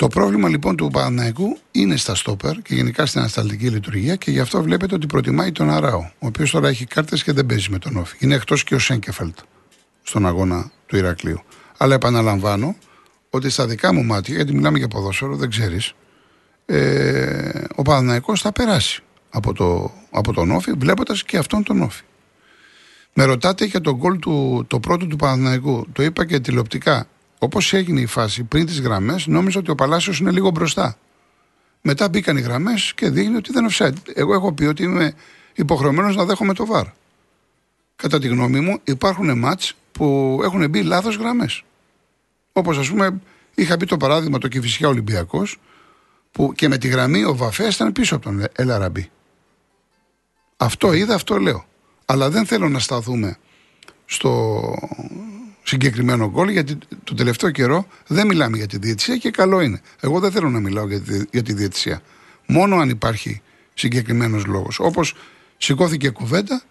Το 0.05 0.11
πρόβλημα 0.11 0.49
λοιπόν 0.49 0.75
του 0.75 0.89
Παναναϊκού 0.91 1.57
είναι 1.71 1.95
στα 1.95 2.15
στόπερ 2.15 2.61
και 2.61 2.75
γενικά 2.75 3.05
στην 3.05 3.19
ανασταλτική 3.19 3.69
λειτουργία 3.69 4.15
και 4.15 4.31
γι' 4.31 4.39
αυτό 4.39 4.61
βλέπετε 4.63 4.95
ότι 4.95 5.07
προτιμάει 5.07 5.51
τον 5.51 5.69
Αράο, 5.69 5.99
ο 5.99 6.27
οποίος 6.27 6.51
τώρα 6.51 6.67
έχει 6.67 6.85
κάρτες 6.85 7.23
και 7.23 7.31
δεν 7.31 7.45
παίζει 7.45 7.69
με 7.69 7.77
τον 7.77 7.97
Όφη. 7.97 8.17
Είναι 8.19 8.35
εκτός 8.35 8.63
και 8.63 8.75
ο 8.75 8.79
Σέγκεφελτ 8.79 9.37
στον 10.03 10.25
αγώνα 10.25 10.71
του 10.85 10.97
Ηρακλείου. 10.97 11.41
Αλλά 11.77 11.95
επαναλαμβάνω 11.95 12.75
ότι 13.29 13.49
στα 13.49 13.67
δικά 13.67 13.93
μου 13.93 14.03
μάτια, 14.03 14.35
γιατί 14.35 14.53
μιλάμε 14.53 14.77
για 14.77 14.87
ποδόσφαιρο, 14.87 15.35
δεν 15.35 15.49
ξέρεις, 15.49 15.93
ε, 16.65 17.63
ο 17.75 17.81
Παναναϊκός 17.81 18.41
θα 18.41 18.51
περάσει 18.51 19.03
από, 19.29 19.53
το, 19.53 19.91
από 20.11 20.33
τον 20.33 20.51
Όφη, 20.51 20.71
βλέποντας 20.71 21.23
και 21.23 21.37
αυτόν 21.37 21.63
τον 21.63 21.81
Όφη. 21.81 22.03
Με 23.13 23.23
ρωτάτε 23.23 23.65
για 23.65 23.81
τον 23.81 23.95
γκολ 23.95 24.19
του, 24.19 24.65
το 24.67 24.79
πρώτο 24.79 25.07
του 25.07 25.15
Παναναϊκού. 25.15 25.87
Το 25.93 26.03
είπα 26.03 26.25
και 26.25 26.39
τηλεοπτικά. 26.39 27.07
Όπως 27.39 27.74
έγινε 27.74 28.00
η 28.00 28.06
φάση 28.06 28.43
πριν 28.43 28.65
τις 28.65 28.80
γραμμές, 28.80 29.28
νόμιζα 29.28 29.60
ότι 29.60 29.71
ο 29.71 29.76
Παλάσιος 29.76 30.19
είναι 30.19 30.32
λίγο 30.32 30.50
μπροστά. 30.50 30.98
Μετά 31.82 32.10
μπήκαν 32.10 32.38
οι 32.38 32.41
γραμμές 32.41 32.93
και 32.95 33.10
δείχνει 33.10 33.36
ότι 33.36 33.52
δεν 33.52 33.67
offside. 33.71 33.95
Εγώ 34.13 34.34
έχω 34.34 34.54
πει 34.54 34.65
ότι 34.65 34.84
είμαι 34.84 35.13
υποχρεωμένος 35.54 36.15
να 36.15 36.26
δέχομαι 36.26 36.54
το 36.54 36.65
βαρ. 36.65 36.86
Κατά 37.95 38.19
τη 38.19 38.28
γνώμη 38.28 38.60
μου, 38.60 38.80
υπάρχουν 38.84 39.38
μάτς 39.38 39.74
που 39.91 40.39
έχουν 40.43 40.69
μπει 40.69 40.84
λάθος 40.84 41.15
γραμμές. 41.15 41.63
Όπως 42.54 42.78
ας 42.78 42.89
πούμε, 42.89 43.21
είχα 43.56 43.78
πει 43.78 43.86
το 43.86 43.98
παράδειγμα 43.98 44.38
το 44.38 44.48
Κυφυσιά 44.48 44.88
Ολυμπιακός, 44.88 45.60
που 46.32 46.54
και 46.56 46.67
με 46.67 46.78
τη 46.78 46.88
γραμμή 46.88 47.24
ο 47.24 47.36
Βαφέ 47.36 47.67
ήταν 47.67 47.91
πίσω 47.91 48.15
από 48.15 48.24
τον 48.24 48.45
Ελαραμπή. 48.56 49.10
Αυτό 50.58 50.93
είδα, 50.93 51.15
αυτό 51.15 51.38
λέω. 51.38 51.65
Αλλά 52.06 52.30
δεν 52.30 52.45
θέλω 52.45 52.69
να 52.69 52.80
σταθούμε 52.80 53.38
στο, 54.06 54.62
συγκεκριμένο 55.65 56.30
γκολ, 56.30 56.49
γιατί 56.49 56.78
το 57.04 57.13
τελευταίο 57.13 57.51
καιρό 57.51 57.88
δεν 58.08 58.28
μιλάμε 58.28 58.58
για 58.58 58.67
τη 58.67 58.78
διαιτησία 58.78 59.17
και 59.17 59.32
καλό 59.32 59.62
είναι. 59.62 59.82
Εγώ 59.99 60.19
δεν 60.19 60.32
θέλω 60.32 60.49
να 60.49 60.60
μιλάω 60.60 60.88
για 60.88 61.01
τη, 61.01 61.23
για 61.32 61.43
τη 61.43 61.54
διαιτησία. 61.54 62.01
Μόνο 62.45 62.75
αν 62.75 62.89
υπάρχει 62.89 63.41
συγκεκριμένος 63.73 64.45
λόγος. 64.45 64.80
Όπως 64.80 65.13
σηκώθηκε 65.58 66.10
κουβέντα 66.10 66.62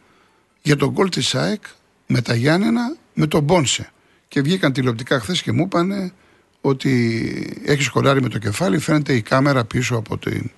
για 0.62 0.76
τον 0.76 0.90
γκολ 0.90 1.08
της 1.08 1.28
ΣΑΕΚ 1.28 1.62
με 2.06 2.20
τα 2.20 2.34
Γιάννενα 2.34 2.96
με 3.14 3.26
τον 3.26 3.42
Μπόνσε. 3.42 3.92
Και 4.28 4.40
βγήκαν 4.40 4.72
τηλεοπτικά 4.72 5.20
χθες 5.20 5.42
και 5.42 5.52
μου 5.52 5.62
είπαν 5.62 6.12
ότι 6.60 7.62
έχει 7.64 7.82
σκοράρει 7.82 8.22
με 8.22 8.28
το 8.28 8.38
κεφάλι. 8.38 8.78
Φαίνεται 8.78 9.14
η 9.14 9.22
κάμερα 9.22 9.64
πίσω 9.64 9.96
από 9.96 10.18
την, 10.18 10.50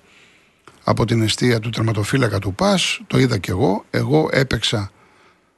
από 0.83 1.05
την 1.05 1.21
αιστεία 1.21 1.59
του 1.59 1.69
τερματοφύλακα 1.69 2.39
του 2.39 2.53
ΠΑΣ. 2.53 3.01
Το 3.07 3.19
είδα 3.19 3.37
κι 3.37 3.49
εγώ. 3.49 3.85
Εγώ 3.89 4.29
έπαιξα 4.31 4.91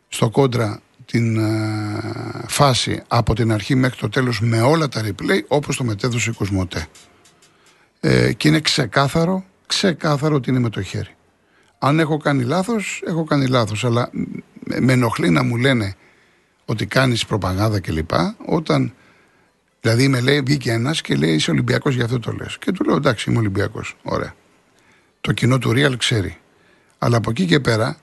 στο 0.07 0.29
κόντρα 0.29 0.81
την 1.11 1.37
ε, 1.37 2.01
φάση 2.47 3.01
από 3.07 3.35
την 3.35 3.51
αρχή 3.51 3.75
μέχρι 3.75 3.99
το 3.99 4.09
τέλος 4.09 4.41
με 4.41 4.61
όλα 4.61 4.87
τα 4.87 5.01
replay 5.05 5.39
όπως 5.47 5.77
το 5.77 5.83
μετέδωσε 5.83 6.29
η 6.29 6.33
Κοσμοτέ. 6.33 6.87
Ε, 7.99 8.33
και 8.33 8.47
είναι 8.47 8.59
ξεκάθαρο, 8.59 9.45
ξεκάθαρο 9.65 10.35
ότι 10.35 10.49
είναι 10.49 10.59
με 10.59 10.69
το 10.69 10.81
χέρι. 10.81 11.15
Αν 11.79 11.99
έχω 11.99 12.17
κάνει 12.17 12.43
λάθος, 12.43 13.01
έχω 13.05 13.23
κάνει 13.23 13.47
λάθος, 13.47 13.85
αλλά 13.85 14.09
με 14.79 14.93
ενοχλεί 14.93 15.29
να 15.29 15.43
μου 15.43 15.57
λένε 15.57 15.95
ότι 16.65 16.85
κάνεις 16.85 17.25
προπαγάνδα 17.25 17.79
κλπ. 17.79 18.11
Όταν, 18.45 18.93
δηλαδή 19.81 20.07
με 20.07 20.19
λέει, 20.19 20.41
βγήκε 20.41 20.71
ένας 20.71 21.01
και 21.01 21.15
λέει 21.15 21.33
είσαι 21.33 21.51
Ολυμπιακός 21.51 21.95
γι' 21.95 22.03
αυτό 22.03 22.19
το 22.19 22.31
λες. 22.31 22.57
Και 22.57 22.71
του 22.71 22.83
λέω 22.83 22.95
εντάξει 22.95 23.29
είμαι 23.29 23.39
Ολυμπιακός, 23.39 23.97
ωραία. 24.03 24.33
Το 25.21 25.31
κοινό 25.31 25.57
του 25.57 25.71
Real 25.75 25.93
ξέρει. 25.97 26.37
Αλλά 26.97 27.17
από 27.17 27.29
εκεί 27.29 27.45
και 27.45 27.59
πέρα 27.59 27.97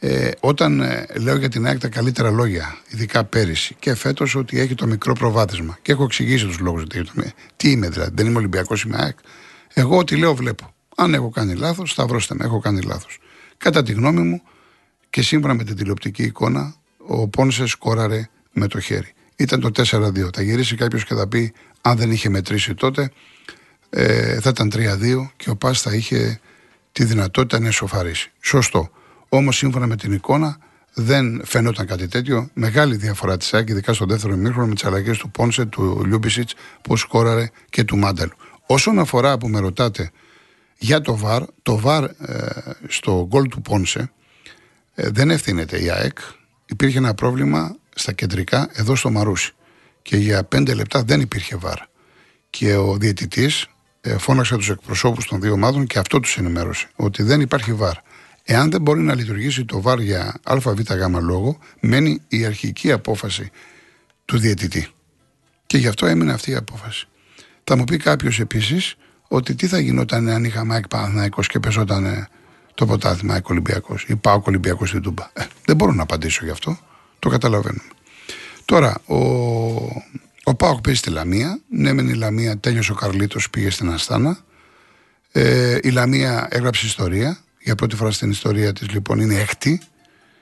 ε, 0.00 0.30
όταν 0.40 0.80
ε, 0.80 1.06
λέω 1.18 1.36
για 1.36 1.48
την 1.48 1.66
ΑΕΚ 1.66 1.78
τα 1.78 1.88
καλύτερα 1.88 2.30
λόγια, 2.30 2.78
ειδικά 2.88 3.24
πέρυσι 3.24 3.76
και 3.78 3.94
φέτος, 3.94 4.34
ότι 4.34 4.60
έχει 4.60 4.74
το 4.74 4.86
μικρό 4.86 5.12
προβάδισμα 5.12 5.78
και 5.82 5.92
έχω 5.92 6.04
εξηγήσει 6.04 6.46
τους 6.46 6.58
λόγους. 6.58 6.84
Τι 7.56 7.70
είμαι 7.70 7.88
δηλαδή, 7.88 8.10
δεν 8.14 8.26
είμαι 8.26 8.38
Ολυμπιακός, 8.38 8.82
είμαι 8.82 8.96
ΑΕΚ. 8.98 9.18
Εγώ 9.72 9.98
ό,τι 9.98 10.16
λέω 10.16 10.34
βλέπω. 10.34 10.74
Αν 10.96 11.14
έχω 11.14 11.30
κάνει 11.30 11.54
λάθος, 11.54 11.90
σταυρώστε 11.90 12.34
με, 12.34 12.44
έχω 12.44 12.58
κάνει 12.58 12.80
λάθος. 12.80 13.18
Κατά 13.56 13.82
τη 13.82 13.92
γνώμη 13.92 14.20
μου 14.20 14.42
και 15.10 15.22
σύμφωνα 15.22 15.54
με 15.54 15.64
την 15.64 15.76
τηλεοπτική 15.76 16.22
εικόνα, 16.22 16.74
ο 17.06 17.28
Πόνσες 17.28 17.70
σκόραρε 17.70 18.28
με 18.52 18.66
το 18.66 18.80
χέρι. 18.80 19.12
Ήταν 19.36 19.60
το 19.60 19.70
4-2. 19.74 20.34
Θα 20.34 20.42
γυρίσει 20.42 20.76
κάποιος 20.76 21.04
και 21.04 21.14
θα 21.14 21.28
πει, 21.28 21.52
αν 21.80 21.96
δεν 21.96 22.10
είχε 22.10 22.28
μετρήσει 22.28 22.74
τότε, 22.74 23.10
ε, 23.90 24.40
θα 24.40 24.48
ήταν 24.48 24.70
3-2 24.74 25.32
και 25.36 25.50
ο 25.50 25.56
Πας 25.56 25.80
θα 25.80 25.94
είχε 25.94 26.40
τη 26.92 27.04
δυνατότητα 27.04 27.60
να 27.60 27.66
εσωφαρίσει. 27.68 28.32
Σωστό. 28.40 28.90
Όμως 29.28 29.56
σύμφωνα 29.56 29.86
με 29.86 29.96
την 29.96 30.12
εικόνα 30.12 30.58
δεν 30.94 31.42
φαινόταν 31.44 31.86
κάτι 31.86 32.08
τέτοιο. 32.08 32.50
Μεγάλη 32.52 32.96
διαφορά 32.96 33.36
της 33.36 33.54
ΑΕΚ, 33.54 33.68
ειδικά 33.68 33.92
στο 33.92 34.06
δεύτερο 34.06 34.34
ημίχρονο 34.34 34.66
με 34.66 34.74
τις 34.74 34.84
αλλαγές 34.84 35.18
του 35.18 35.30
Πόνσε, 35.30 35.64
του 35.64 36.04
Λιούμπισιτς 36.06 36.54
που 36.82 36.96
σκόραρε 36.96 37.50
και 37.70 37.84
του 37.84 37.96
Μάντελου. 37.96 38.32
Όσον 38.66 38.98
αφορά 38.98 39.38
που 39.38 39.48
με 39.48 39.58
ρωτάτε 39.58 40.10
για 40.78 41.00
το 41.00 41.16
ΒΑΡ, 41.16 41.42
το 41.62 41.78
ΒΑΡ 41.78 42.04
ε, 42.04 42.10
στο 42.88 43.26
γκολ 43.28 43.48
του 43.48 43.60
Πόνσε 43.60 44.10
ε, 44.94 45.08
δεν 45.08 45.30
ευθύνεται 45.30 45.82
η 45.82 45.90
ΑΕΚ. 45.90 46.18
Υπήρχε 46.66 46.98
ένα 46.98 47.14
πρόβλημα 47.14 47.76
στα 47.94 48.12
κεντρικά 48.12 48.68
εδώ 48.72 48.96
στο 48.96 49.10
Μαρούσι. 49.10 49.52
Και 50.02 50.16
για 50.16 50.44
πέντε 50.44 50.74
λεπτά 50.74 51.02
δεν 51.02 51.20
υπήρχε 51.20 51.56
ΒΑΡ. 51.56 51.78
Και 52.50 52.76
ο 52.76 52.96
διαιτητής 52.96 53.66
ε, 54.00 54.18
φώναξε 54.18 54.56
τους 54.56 54.68
εκπροσώπους 54.68 55.26
των 55.26 55.40
δύο 55.40 55.52
ομάδων 55.52 55.86
και 55.86 55.98
αυτό 55.98 56.20
τους 56.20 56.36
ενημέρωσε. 56.36 56.88
Ότι 56.96 57.22
δεν 57.22 57.40
υπάρχει 57.40 57.72
ΒΑΡ. 57.72 57.96
Εάν 58.50 58.70
δεν 58.70 58.80
μπορεί 58.80 59.00
να 59.00 59.14
λειτουργήσει 59.14 59.64
το 59.64 59.80
ΒΑΡ 59.80 60.00
για 60.00 60.34
ΑΒΓ 60.42 60.80
λόγο, 61.20 61.58
μένει 61.80 62.22
η 62.28 62.44
αρχική 62.44 62.92
απόφαση 62.92 63.50
του 64.24 64.38
διαιτητή. 64.38 64.88
Και 65.66 65.78
γι' 65.78 65.86
αυτό 65.86 66.06
έμεινε 66.06 66.32
αυτή 66.32 66.50
η 66.50 66.54
απόφαση. 66.54 67.08
Θα 67.64 67.76
μου 67.76 67.84
πει 67.84 67.96
κάποιος 67.96 68.40
επίσης 68.40 68.96
ότι 69.28 69.54
τι 69.54 69.66
θα 69.66 69.78
γινόταν 69.78 70.28
αν 70.28 70.44
είχαμε 70.44 70.74
ΑΕΚ 70.74 70.88
Παναθηναϊκός 70.88 71.46
και 71.48 71.60
πεζόταν 71.60 72.04
ε, 72.04 72.28
το 72.74 72.86
ποτάθημα 72.86 73.34
ΑΕΚ 73.34 73.48
Ολυμπιακός 73.48 74.04
ή 74.08 74.16
πάω 74.16 74.42
Ολυμπιακός 74.44 74.88
στην 74.88 75.02
Τούμπα. 75.02 75.30
Ε, 75.32 75.44
δεν 75.64 75.76
μπορώ 75.76 75.92
να 75.92 76.02
απαντήσω 76.02 76.44
γι' 76.44 76.50
αυτό. 76.50 76.78
Το 77.18 77.28
καταλαβαίνουμε. 77.28 77.88
Τώρα, 78.64 79.00
ο, 79.06 79.16
ο 80.42 80.54
Πάοκ 80.56 80.80
παίζει 80.80 80.98
στη 80.98 81.10
Λαμία. 81.10 81.60
Ναι, 81.68 81.92
μεν 81.92 82.08
η 82.08 82.14
Λαμία 82.14 82.58
τέλειωσε 82.58 82.92
ο 82.92 82.94
Καρλίτος, 82.94 83.50
πήγε 83.50 83.70
στην 83.70 83.90
Αστάνα. 83.90 84.38
Ε, 85.32 85.78
η 85.82 85.90
Λαμία 85.90 86.48
έγραψε 86.50 86.86
ιστορία. 86.86 87.38
Για 87.68 87.76
πρώτη 87.76 87.96
φορά 87.96 88.10
στην 88.10 88.30
ιστορία 88.30 88.72
της, 88.72 88.90
λοιπόν, 88.90 89.20
είναι 89.20 89.34
έκτη 89.34 89.80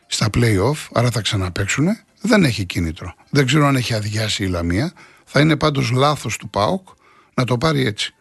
στα 0.06 0.28
playoff, 0.34 0.88
άρα 0.92 1.10
θα 1.10 1.20
ξαναπέξουν. 1.20 1.86
Δεν 2.20 2.44
έχει 2.44 2.64
κίνητρο. 2.64 3.14
Δεν 3.30 3.46
ξέρω 3.46 3.66
αν 3.66 3.76
έχει 3.76 3.94
αδειάσει 3.94 4.44
η 4.44 4.46
Λαμία. 4.46 4.92
Θα 5.24 5.40
είναι 5.40 5.56
πάντως 5.56 5.90
λάθος 5.90 6.36
του 6.36 6.48
Πάοκ 6.50 6.88
να 7.34 7.44
το 7.44 7.58
πάρει 7.58 7.86
έτσι. 7.86 8.14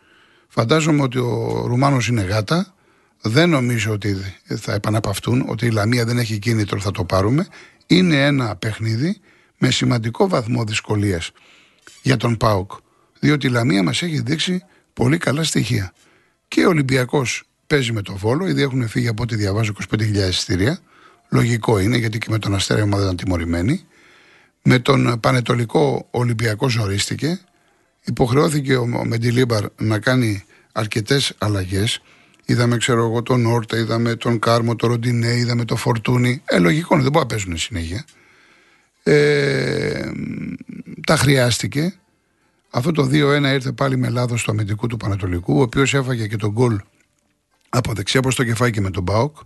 Φαντάζομαι 0.48 1.02
ότι 1.02 1.18
ο 1.18 1.64
Ρουμάνος 1.68 2.08
είναι 2.08 2.22
γάτα. 2.22 2.74
Δεν 3.22 3.50
νομίζω 3.50 3.92
ότι 3.92 4.16
θα 4.46 4.74
επαναπαυτούν, 4.74 5.46
ότι 5.48 5.66
η 5.66 5.72
Λαμία 5.72 6.06
δεν 6.06 6.18
έχει 6.18 6.40
κίνητρο, 6.40 6.80
θα 6.80 6.92
το 6.92 7.04
πάρουμε. 7.04 7.48
Είναι 7.88 8.26
ένα 8.26 8.56
παιχνίδι 8.56 9.20
με 9.58 9.72
σημαντικό 9.72 10.28
βαθμό 10.28 10.64
δυσκολίας 10.64 11.32
για 12.02 12.18
τον 12.18 12.38
ΠΑΟΚ. 12.38 12.72
Διότι 13.20 13.48
η 13.48 13.50
Λαμία 13.50 13.84
μας 13.84 14.02
έχει 14.02 14.22
δείξει 14.22 14.64
πολύ 14.94 15.18
καλά 15.18 15.44
στοιχεία. 15.44 15.94
Και 16.48 16.66
ο 16.66 16.70
Ολυμπιακός 16.70 17.44
παίζει 17.68 17.92
με 17.92 18.02
το 18.02 18.16
βόλο, 18.16 18.48
ήδη 18.48 18.62
έχουν 18.62 18.88
φύγει 18.88 19.08
από 19.08 19.24
ό,τι 19.24 19.36
διαβάζω 19.36 19.74
25.000 19.92 20.00
εισιτήρια. 20.30 20.80
Λογικό 21.30 21.80
είναι, 21.80 21.98
γιατί 21.98 22.18
και 22.18 22.28
με 22.30 22.40
τον 22.40 22.56
Αστέρα 22.56 22.80
η 22.80 22.84
ομάδα 22.84 23.04
ήταν 23.04 23.16
τιμωρημένη. 23.16 23.86
Με 24.64 24.80
τον 24.80 25.20
Πανετολικό 25.20 26.08
Ολυμπιακό 26.12 26.70
ζορίστηκε. 26.70 27.40
Υποχρεώθηκε 28.04 28.76
ο 28.76 29.06
Μεντιλίμπαρ 29.06 29.66
να 29.78 30.00
κάνει 30.00 30.44
αρκετές 30.72 31.34
αλλαγές. 31.38 32.02
Είδαμε, 32.46 32.78
ξέρω 32.78 33.06
εγώ, 33.06 33.22
τον 33.22 33.46
Όρτα, 33.46 33.78
είδαμε 33.78 34.16
τον 34.16 34.40
Κάρμο, 34.40 34.76
τον 34.76 34.90
Ροντινέ, 34.90 35.36
είδαμε 35.36 35.66
τον 35.66 35.78
Φορτούνι. 35.78 36.42
Ε, 36.46 36.60
λογικό, 36.60 36.96
δεν 36.96 37.12
μπορεί 37.12 37.18
να 37.18 37.26
παίζουν 37.26 37.58
συνέχεια. 37.58 38.06
Ε, 39.04 40.12
τα 41.06 41.16
χρειάστηκε. 41.16 41.94
Αυτό 42.70 42.92
το 42.92 43.10
2-1 43.12 43.54
ήρθε 43.54 43.72
πάλι 43.72 43.98
με 43.98 44.10
λάθος 44.10 44.44
του 44.44 44.52
αμυντικού 44.52 44.88
του 44.88 44.98
Πανατολικού, 44.98 45.58
ο 45.58 45.62
οποίος 45.62 45.94
έφαγε 45.94 46.28
και 46.28 46.38
τον 46.38 46.52
γκολ 46.52 46.80
από 47.76 47.94
δεξιά 47.94 48.22
προς 48.22 48.36
το 48.36 48.44
κεφάλι 48.44 48.72
και 48.72 48.82
με 48.82 48.90
τον 48.90 49.04
Μπάουκ. 49.04 49.38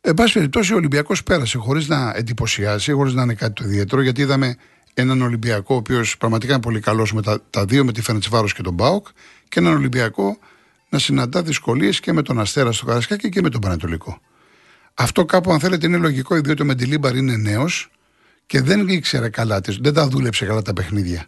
Εν 0.00 0.14
πάση 0.14 0.32
περιπτώσει, 0.32 0.72
ο 0.72 0.76
Ολυμπιακός 0.76 1.22
πέρασε 1.22 1.58
χωρίς 1.58 1.88
να 1.88 2.12
εντυπωσιάσει, 2.16 2.92
χωρίς 2.92 3.14
να 3.14 3.22
είναι 3.22 3.34
κάτι 3.34 3.52
το 3.52 3.64
ιδιαίτερο, 3.64 4.02
γιατί 4.02 4.20
είδαμε 4.20 4.56
έναν 4.94 5.22
Ολυμπιακό, 5.22 5.74
ο 5.74 5.78
οποίος 5.78 6.16
πραγματικά 6.16 6.52
είναι 6.52 6.62
πολύ 6.62 6.80
καλός 6.80 7.12
με 7.12 7.22
τα, 7.22 7.42
τα 7.50 7.64
δύο, 7.64 7.84
με 7.84 7.92
τη 7.92 8.02
Φερντσβάρο 8.02 8.46
και 8.46 8.62
τον 8.62 8.74
Μπάουκ, 8.74 9.06
και 9.48 9.58
έναν 9.58 9.74
Ολυμπιακό 9.74 10.38
να 10.88 10.98
συναντά 10.98 11.42
δυσκολίες 11.42 12.00
και 12.00 12.12
με 12.12 12.22
τον 12.22 12.40
Αστέρα 12.40 12.72
στο 12.72 12.86
Καρασκάκι 12.86 13.28
και 13.28 13.40
με 13.42 13.48
τον 13.48 13.60
Πανατολικό. 13.60 14.20
Αυτό 14.94 15.24
κάπου, 15.24 15.52
αν 15.52 15.60
θέλετε, 15.60 15.86
είναι 15.86 15.96
λογικό, 15.96 16.40
διότι 16.40 16.62
ο 16.62 16.64
Μεντιλίμπαρ 16.64 17.16
είναι 17.16 17.36
νέος 17.36 17.90
και 18.46 18.60
δεν 18.60 18.88
ήξερε 18.88 19.28
καλά, 19.28 19.60
δεν 19.80 19.94
τα 19.94 20.08
δούλεψε 20.08 20.44
καλά 20.44 20.62
τα 20.62 20.72
παιχνίδια 20.72 21.26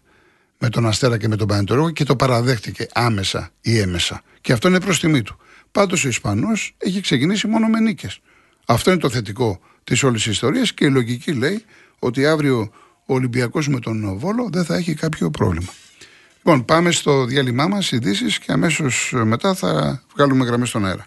με 0.59 0.69
τον 0.69 0.87
Αστέρα 0.87 1.19
και 1.19 1.29
με 1.29 1.37
τον 1.37 1.47
Πανετολικό 1.47 1.91
και 1.91 2.05
το 2.05 2.17
παραδέχτηκε 2.17 2.87
άμεσα 2.93 3.51
ή 3.61 3.79
έμεσα. 3.79 4.23
Και 4.41 4.53
αυτό 4.53 4.69
είναι 4.69 4.81
προς 4.81 5.01
τιμή 5.01 5.23
του. 5.23 5.39
Πάντως 5.73 6.05
ο 6.05 6.09
Ισπανός 6.09 6.75
έχει 6.79 7.01
ξεκινήσει 7.01 7.47
μόνο 7.47 7.67
με 7.69 7.81
νίκες. 7.81 8.21
Αυτό 8.67 8.91
είναι 8.91 9.01
το 9.01 9.11
θετικό 9.11 9.61
της 9.85 10.03
όλης 10.03 10.27
ιστορίας 10.27 10.73
και 10.73 10.85
η 10.85 10.91
λογική 10.91 11.33
λέει 11.33 11.65
ότι 11.99 12.27
αύριο 12.27 12.71
ο 13.07 13.15
Ολυμπιακός 13.15 13.69
με 13.69 13.81
τον 13.81 14.19
Βόλο 14.19 14.49
δεν 14.53 14.65
θα 14.65 14.77
έχει 14.77 14.95
κάποιο 14.95 15.31
πρόβλημα. 15.31 15.73
Λοιπόν, 16.37 16.65
πάμε 16.65 16.91
στο 16.91 17.25
διάλειμμά 17.25 17.67
μας, 17.67 17.93
ειδήσεις 17.93 18.39
και 18.39 18.53
αμέσως 18.53 19.13
μετά 19.25 19.55
θα 19.55 20.03
βγάλουμε 20.15 20.45
γραμμές 20.45 20.69
στον 20.69 20.87
αέρα. 20.87 21.07